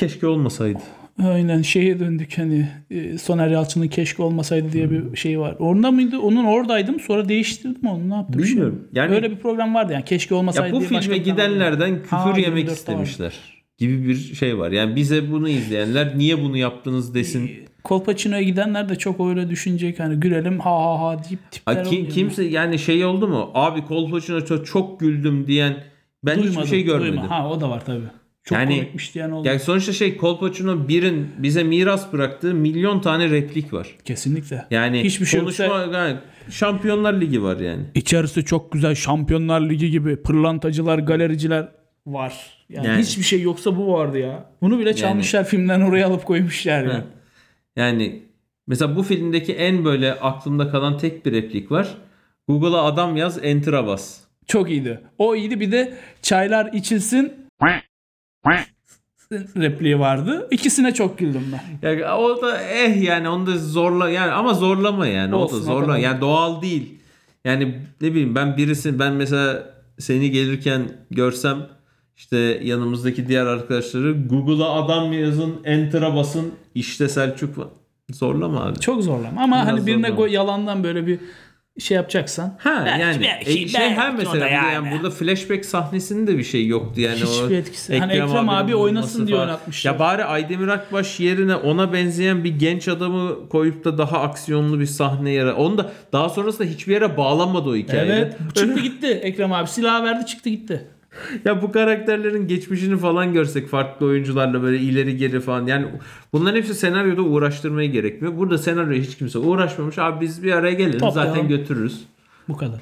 Keşke 0.01 0.27
olmasaydı. 0.27 0.79
Aynen 1.23 1.61
şeye 1.61 1.99
döndük 1.99 2.37
hani 2.37 2.69
e, 2.91 3.17
Soner 3.17 3.47
Yalçın'ın 3.47 3.87
keşke 3.87 4.23
olmasaydı 4.23 4.71
diye 4.71 4.91
bir 4.91 5.15
şey 5.17 5.39
var. 5.39 5.55
Orada 5.59 5.91
mıydı? 5.91 6.19
Onun 6.19 6.45
oradaydım 6.45 6.99
sonra 6.99 7.29
değiştirdim 7.29 7.87
onu 7.87 8.09
ne 8.09 8.13
yaptım? 8.15 8.43
Bilmiyorum. 8.43 8.87
Yani- 8.93 9.15
Öyle 9.15 9.31
bir 9.31 9.35
program 9.35 9.75
vardı 9.75 9.93
yani 9.93 10.05
keşke 10.05 10.35
olmasaydı 10.35 10.67
Ya 10.67 10.73
bu 10.73 10.79
diye 10.79 10.89
başka 10.91 11.01
filme 11.13 11.17
gidenlerden 11.17 11.95
küfür 12.01 12.17
Ha, 12.17 12.33
yemek 12.37 12.63
24'te 12.63 12.73
istemişler 12.73 13.33
gibi 13.77 14.07
bir 14.07 14.15
şey 14.15 14.57
var. 14.57 14.71
Yani 14.71 14.95
bize 14.95 15.31
bunu 15.31 15.49
izleyenler 15.49 16.17
niye 16.17 16.41
bunu 16.41 16.57
yaptınız 16.57 17.15
desin. 17.15 17.51
Kolpaçino'ya 17.83 18.41
gidenler 18.41 18.89
de 18.89 18.95
çok 18.95 19.29
öyle 19.29 19.49
düşünecek 19.49 19.99
hani 19.99 20.15
gülelim 20.19 20.59
ha 20.59 20.71
ha 20.71 21.01
ha 21.01 21.23
deyip 21.23 21.51
tipler 21.51 21.75
Ha, 21.75 21.83
ki- 21.83 21.89
oluyor. 21.97 22.09
kimse 22.11 22.43
yani 22.43 22.79
şey 22.79 23.05
oldu 23.05 23.27
mu? 23.27 23.51
Abi 23.53 23.85
Kolpaçino 23.85 24.63
çok, 24.63 24.99
güldüm 24.99 25.47
diyen 25.47 25.75
ben 26.25 26.31
hiçbir 26.35 26.47
Duymadım, 26.47 26.67
şey 26.69 26.83
görmedim. 26.83 27.13
duyma. 27.13 27.29
Ha 27.29 27.49
o 27.49 27.61
da 27.61 27.69
var 27.69 27.85
tabii. 27.85 28.20
Çok 28.43 28.57
Yani- 28.57 28.75
komikmiş 28.75 29.15
diyen 29.15 29.29
oldu. 29.31 29.47
Yani 29.47 29.59
sonuçta 29.59 29.93
şey 29.93 30.17
Kolpaçino 30.17 30.87
birin 30.87 31.27
bize 31.37 31.63
miras 31.63 32.13
bıraktığı 32.13 32.53
milyon 32.53 32.99
tane 33.01 33.29
replik 33.29 33.73
var. 33.73 33.87
Kesinlikle. 34.05 34.65
Yani 34.71 35.03
Hiçbir 35.03 35.25
şey 35.25 35.39
konuşma 35.39 35.65
yoksa- 35.65 35.97
yani 35.97 36.17
Şampiyonlar 36.49 37.13
Ligi 37.21 37.43
var 37.43 37.57
yani. 37.59 37.83
İçerisi 37.95 38.45
çok 38.45 38.71
güzel 38.71 38.95
Şampiyonlar 38.95 39.61
Ligi 39.61 39.91
gibi 39.91 40.15
pırlantacılar, 40.15 40.99
galericiler 40.99 41.67
var. 42.07 42.65
Yani, 42.69 42.87
Yani. 42.87 43.01
hiçbir 43.01 43.23
şey 43.23 43.41
yoksa 43.41 43.77
bu 43.77 43.93
vardı 43.93 44.17
ya. 44.19 44.45
Bunu 44.61 44.79
bile 44.79 44.93
çalmışlar 44.95 45.43
filmden 45.43 45.81
oraya 45.81 46.07
alıp 46.07 46.25
koymuşlar 46.25 46.83
ya. 46.83 46.93
Ha. 46.93 47.03
Yani 47.75 48.23
mesela 48.67 48.95
bu 48.95 49.03
filmdeki 49.03 49.53
en 49.53 49.85
böyle 49.85 50.13
aklımda 50.13 50.69
kalan 50.71 50.97
tek 50.97 51.25
bir 51.25 51.31
replik 51.31 51.71
var. 51.71 51.87
Google'a 52.47 52.83
adam 52.83 53.17
yaz 53.17 53.39
enter'a 53.45 53.87
bas. 53.87 54.17
Çok 54.47 54.69
iyiydi. 54.69 54.99
O 55.17 55.35
iyiydi 55.35 55.59
bir 55.59 55.71
de 55.71 55.93
çaylar 56.21 56.69
içilsin 56.73 57.33
repliği 59.57 59.99
vardı. 59.99 60.47
İkisine 60.51 60.93
çok 60.93 61.17
güldüm 61.17 61.43
ben. 61.53 61.89
Yani 61.89 62.05
o 62.05 62.41
da 62.41 62.61
eh 62.61 63.03
yani 63.03 63.29
onu 63.29 63.47
da 63.47 63.57
zorla 63.57 64.09
yani 64.09 64.31
ama 64.31 64.53
zorlama 64.53 65.07
yani 65.07 65.35
Olsun, 65.35 65.57
o 65.57 65.59
da 65.59 65.63
zorla 65.63 65.97
yani 65.97 66.21
doğal 66.21 66.61
değil. 66.61 66.93
Yani 67.45 67.79
ne 68.01 68.11
bileyim 68.11 68.35
ben 68.35 68.57
birisi 68.57 68.99
ben 68.99 69.13
mesela 69.13 69.73
seni 69.99 70.31
gelirken 70.31 70.81
görsem 71.11 71.57
işte 72.17 72.37
yanımızdaki 72.63 73.27
diğer 73.27 73.45
arkadaşları 73.45 74.11
Google'a 74.11 74.71
adam 74.85 75.13
yazın, 75.13 75.55
Enter'a 75.63 76.15
basın, 76.15 76.51
işte 76.75 77.09
Selçuk 77.09 77.57
var. 77.57 77.67
Zorlama 78.11 78.65
abi. 78.65 78.79
Çok 78.79 79.03
zorlama 79.03 79.41
ama 79.41 79.55
Biraz 79.55 79.67
hani 79.67 79.87
birine 79.87 80.07
zorlama. 80.07 80.27
yalandan 80.27 80.83
böyle 80.83 81.07
bir 81.07 81.19
şey 81.79 81.95
yapacaksan. 81.97 82.55
Ha 82.59 82.83
belki- 82.85 83.01
yani 83.01 83.17
belki- 83.21 83.63
e, 83.63 83.67
şey 83.67 83.89
her 83.89 83.97
belki 83.97 84.17
mesela 84.17 84.31
o 84.31 84.35
bir 84.35 84.41
de 84.51 84.55
yani. 84.55 84.73
yani. 84.73 84.91
burada 84.91 85.09
flashback 85.11 85.65
sahnesinin 85.65 86.27
de 86.27 86.37
bir 86.37 86.43
şey 86.43 86.67
yoktu 86.67 87.01
yani 87.01 87.19
o 87.25 87.43
Hiçbir 87.43 87.55
etkisi- 87.57 87.99
hani 87.99 88.11
Ekrem 88.13 88.49
abi 88.49 88.75
oynasın 88.75 89.27
diye 89.27 89.37
falan. 89.37 89.47
oynatmışlar. 89.49 89.91
Ya 89.93 89.99
bari 89.99 90.23
Aydemir 90.25 90.67
Akbaş 90.67 91.19
yerine 91.19 91.55
ona 91.55 91.93
benzeyen 91.93 92.43
bir 92.43 92.59
genç 92.59 92.87
adamı 92.87 93.49
koyup 93.49 93.85
da 93.85 93.97
daha 93.97 94.21
aksiyonlu 94.21 94.79
bir 94.79 94.85
sahne 94.85 95.31
yere. 95.31 95.51
Onu 95.53 95.77
da 95.77 95.91
daha 96.13 96.29
sonrasında 96.29 96.67
hiçbir 96.67 96.93
yere 96.93 97.17
bağlanmadı 97.17 97.69
o 97.69 97.75
hikayede. 97.75 98.13
Evet. 98.13 98.55
Çıktı 98.55 98.79
gitti. 98.79 99.07
Ekrem 99.07 99.53
abi 99.53 99.67
silahı 99.67 100.03
verdi 100.03 100.25
çıktı 100.25 100.49
gitti. 100.49 100.87
Ya 101.45 101.61
bu 101.61 101.71
karakterlerin 101.71 102.47
geçmişini 102.47 102.97
falan 102.97 103.33
görsek 103.33 103.67
farklı 103.67 104.05
oyuncularla 104.05 104.63
böyle 104.63 104.77
ileri 104.79 105.17
geri 105.17 105.39
falan. 105.39 105.67
Yani 105.67 105.87
bunların 106.33 106.57
hepsi 106.57 106.75
senaryoda 106.75 107.21
uğraştırmayı 107.21 107.91
gerekmiyor. 107.91 108.37
Burada 108.37 108.57
senaryoya 108.57 109.01
hiç 109.01 109.17
kimse 109.17 109.39
uğraşmamış. 109.39 109.97
Abi 109.97 110.25
biz 110.25 110.43
bir 110.43 110.51
araya 110.51 110.73
gelelim 110.73 110.99
Toplayalım. 110.99 111.35
zaten 111.35 111.49
götürürüz. 111.49 112.01
Bu 112.47 112.57
kadar. 112.57 112.79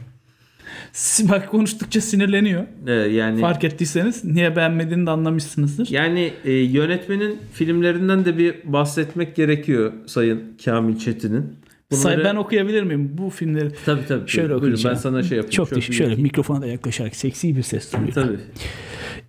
Bak 1.20 1.50
konuştukça 1.50 2.02
sinirleniyor. 2.02 2.63
Ee, 2.88 2.92
yani 2.92 3.42
Fark 3.42 3.63
ettiyseniz 3.63 4.24
niye 4.24 4.56
beğenmediğini 4.56 5.06
de 5.06 5.12
anlamışsınızdır. 5.12 5.88
Yani 5.89 6.34
e, 6.46 6.52
yönetmenin 6.52 7.39
filmlerinden 7.54 8.26
de 8.26 8.38
bir 8.38 8.56
bahsetmek 8.63 9.36
gerekiyor 9.36 9.94
Sayın 10.06 10.58
Kamil 10.65 11.00
Çetin'in. 11.00 11.56
Say 11.95 12.23
ben 12.23 12.36
okuyabilir 12.36 12.84
miyim 12.84 13.12
bu 13.17 13.30
filmleri? 13.30 13.69
Tabii 13.86 14.06
tabii. 14.08 14.30
Şöyle 14.30 14.47
Buyurun, 14.49 14.58
okuyacağım. 14.60 14.95
ben 14.95 14.99
sana 15.02 15.23
şey 15.23 15.38
yapayım. 15.38 15.52
Çok 15.52 15.69
teşekkür 15.69 15.93
Şöyle 15.93 16.10
büyük- 16.10 16.21
mikrofona 16.23 16.62
da 16.62 16.67
yaklaşarak 16.67 17.15
seksi 17.15 17.56
bir 17.56 17.63
ses 17.63 17.93
duyuyor. 17.93 18.13
Tabii. 18.13 18.38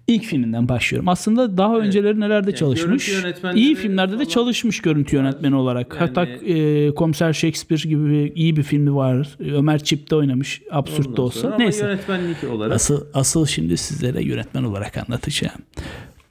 İlk 0.08 0.24
filminden 0.24 0.68
başlıyorum. 0.68 1.08
Aslında 1.08 1.56
daha 1.56 1.78
önceleri 1.78 2.20
nelerde 2.20 2.54
çalışmış. 2.54 3.06
görüntü 3.06 3.26
yönetmenleri 3.26 3.60
İyi 3.60 3.74
filmlerde 3.74 4.12
de 4.12 4.16
falan- 4.16 4.28
çalışmış 4.28 4.80
görüntü 4.82 5.16
yönetmeni 5.16 5.54
olarak. 5.54 5.94
Yani- 5.94 6.06
Hatta 6.06 6.24
e, 6.26 6.94
Komiser 6.94 7.32
Shakespeare 7.32 7.88
gibi 7.88 8.32
iyi 8.34 8.56
bir 8.56 8.62
filmi 8.62 8.94
var. 8.94 9.28
Ömer 9.40 9.84
Çip 9.84 10.10
de 10.10 10.16
oynamış. 10.16 10.62
Absürt 10.70 11.06
Ondan 11.06 11.16
de 11.16 11.20
olsa. 11.20 11.40
sonra 11.40 11.56
Neyse. 11.56 11.84
yönetmenlik 11.84 12.36
olarak 12.50 12.72
Asıl, 12.74 13.04
asıl 13.14 13.46
şimdi 13.46 13.76
sizlere 13.76 14.22
yönetmen 14.24 14.62
olarak 14.64 14.96
anlatacağım. 14.98 15.60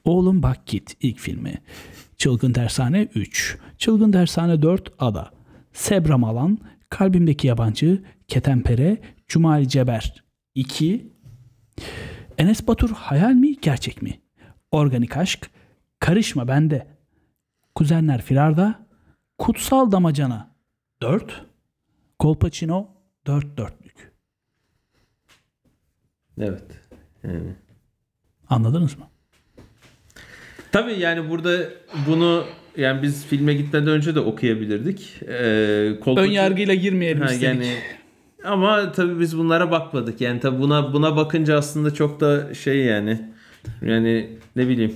Oğlum 0.04 0.42
Bak 0.42 0.66
Git 0.66 0.96
ilk 1.02 1.18
filmi. 1.18 1.54
Çılgın 2.18 2.54
Dershane 2.54 3.08
3. 3.14 3.58
Çılgın 3.78 4.12
Dershane 4.12 4.62
4 4.62 4.92
Ada. 4.98 5.30
Sebram 5.72 6.24
Alan, 6.24 6.58
Kalbimdeki 6.88 7.46
Yabancı, 7.46 8.02
Ketenpere, 8.28 8.98
Cumali 9.28 9.68
Ceber 9.68 10.24
2. 10.54 11.12
Enes 12.38 12.66
Batur 12.66 12.90
hayal 12.90 13.32
mi 13.32 13.56
gerçek 13.60 14.02
mi? 14.02 14.20
Organik 14.70 15.16
aşk, 15.16 15.50
Karışma 15.98 16.48
bende. 16.48 16.86
Kuzenler 17.74 18.22
Firarda, 18.22 18.86
Kutsal 19.38 19.92
Damacana 19.92 20.54
4. 21.02 21.44
Kolpaçino 22.18 22.88
4 23.26 23.56
dörtlük. 23.56 24.12
evet. 26.38 26.80
Yani. 27.22 27.54
Anladınız 28.48 28.98
mı? 28.98 29.04
Tabii 30.72 30.92
yani 30.98 31.30
burada 31.30 31.68
bunu 32.06 32.46
yani 32.76 33.02
biz 33.02 33.26
filme 33.26 33.54
gitmeden 33.54 33.86
önce 33.88 34.14
de 34.14 34.20
okuyabilirdik. 34.20 35.12
Ee, 35.28 35.32
Kolpaçino- 36.04 36.20
Ön 36.20 36.30
yargıyla 36.30 36.74
girmeyelim 36.74 37.22
Ha, 37.22 37.26
istedik. 37.32 37.44
yani 37.44 37.66
ama 38.44 38.92
tabii 38.92 39.20
biz 39.20 39.38
bunlara 39.38 39.70
bakmadık. 39.70 40.20
Yani 40.20 40.40
tabii 40.40 40.60
buna 40.60 40.92
buna 40.92 41.16
bakınca 41.16 41.56
aslında 41.58 41.94
çok 41.94 42.20
da 42.20 42.54
şey 42.54 42.78
yani 42.78 43.20
yani 43.86 44.26
ne 44.56 44.68
bileyim 44.68 44.92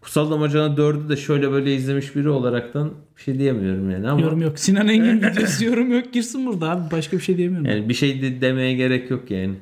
Kutsal 0.00 0.30
Damacana 0.30 0.76
4'ü 0.76 1.08
de 1.08 1.16
şöyle 1.16 1.52
böyle 1.52 1.74
izlemiş 1.74 2.16
biri 2.16 2.28
olaraktan 2.28 2.90
bir 3.16 3.22
şey 3.22 3.38
diyemiyorum 3.38 3.90
yani 3.90 4.08
ama 4.10 4.20
Yorum 4.20 4.42
yok. 4.42 4.58
Sinan 4.58 4.88
Engin 4.88 5.18
videosu 5.22 5.64
yorum 5.70 5.92
yok. 5.92 6.12
Girsin 6.12 6.46
burada 6.46 6.70
abi. 6.70 6.90
Başka 6.90 7.16
bir 7.16 7.22
şey 7.22 7.36
diyemiyorum. 7.36 7.70
yani 7.70 7.88
bir 7.88 7.94
şey 7.94 8.22
de 8.22 8.40
demeye 8.40 8.74
gerek 8.74 9.10
yok 9.10 9.30
yani. 9.30 9.54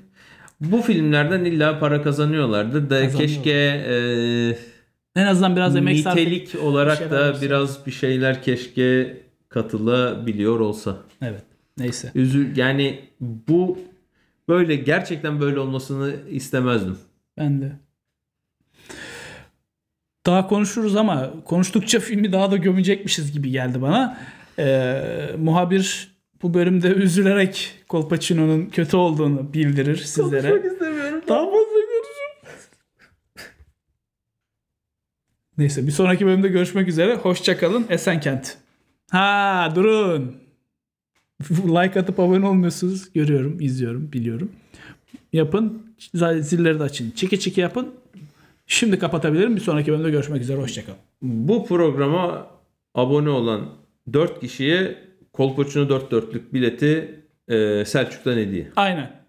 Bu 0.60 0.82
filmlerden 0.82 1.44
illa 1.44 1.78
para 1.78 2.02
kazanıyorlardı 2.02 2.90
da 2.90 3.10
keşke 3.10 3.50
e, 3.50 3.94
en 5.20 5.26
azından 5.26 5.56
biraz 5.56 5.76
emek 5.76 6.00
sarf 6.00 6.16
nitelik 6.16 6.54
olarak 6.62 6.98
şeyler 6.98 7.12
da 7.12 7.30
olsa. 7.30 7.42
biraz 7.42 7.86
bir 7.86 7.92
şeyler 7.92 8.42
keşke 8.42 9.16
katılabiliyor 9.48 10.60
olsa. 10.60 10.96
Evet. 11.22 11.42
Neyse. 11.78 12.10
Üzül 12.14 12.56
yani 12.56 13.00
bu 13.20 13.78
böyle 14.48 14.76
gerçekten 14.76 15.40
böyle 15.40 15.60
olmasını 15.60 16.14
istemezdim. 16.30 16.98
Ben 17.38 17.60
de. 17.60 17.72
Daha 20.26 20.46
konuşuruz 20.46 20.96
ama 20.96 21.30
konuştukça 21.44 22.00
filmi 22.00 22.32
daha 22.32 22.50
da 22.50 22.56
gömecekmişiz 22.56 23.32
gibi 23.32 23.50
geldi 23.50 23.82
bana. 23.82 24.18
Ee, 24.58 25.30
muhabir 25.38 26.10
bu 26.42 26.54
bölümde 26.54 26.88
üzülerek 26.88 27.74
Kolpaçino'nun 27.88 28.66
kötü 28.66 28.96
olduğunu 28.96 29.52
bildirir 29.54 29.96
sizlere. 29.96 30.68
istemiyorum. 30.72 31.22
Daha 31.28 31.44
fazla 31.44 31.80
görüşürüz. 31.80 32.68
Neyse 35.60 35.86
bir 35.86 35.92
sonraki 35.92 36.26
bölümde 36.26 36.48
görüşmek 36.48 36.88
üzere. 36.88 37.14
Hoşçakalın. 37.14 37.86
Esenkent. 37.88 38.56
Ha 39.10 39.72
durun. 39.74 40.36
like 41.50 42.00
atıp 42.00 42.20
abone 42.20 42.46
olmuyorsunuz. 42.46 43.12
Görüyorum, 43.12 43.60
izliyorum, 43.60 44.12
biliyorum. 44.12 44.52
Yapın. 45.32 45.82
Zilleri 46.40 46.78
de 46.78 46.82
açın. 46.82 47.10
Çiki 47.10 47.40
çiki 47.40 47.60
yapın. 47.60 47.88
Şimdi 48.66 48.98
kapatabilirim. 48.98 49.56
Bir 49.56 49.60
sonraki 49.60 49.92
bölümde 49.92 50.10
görüşmek 50.10 50.42
üzere. 50.42 50.58
Hoşçakalın. 50.58 50.98
Bu 51.22 51.66
programa 51.66 52.46
abone 52.94 53.30
olan 53.30 53.68
4 54.12 54.40
kişiye 54.40 54.98
Kolpaçino 55.32 55.88
4 55.88 56.10
dörtlük 56.10 56.54
bileti 56.54 57.20
e, 57.48 57.84
Selçuk'tan 57.84 58.36
hediye. 58.36 58.70
Aynen. 58.76 59.19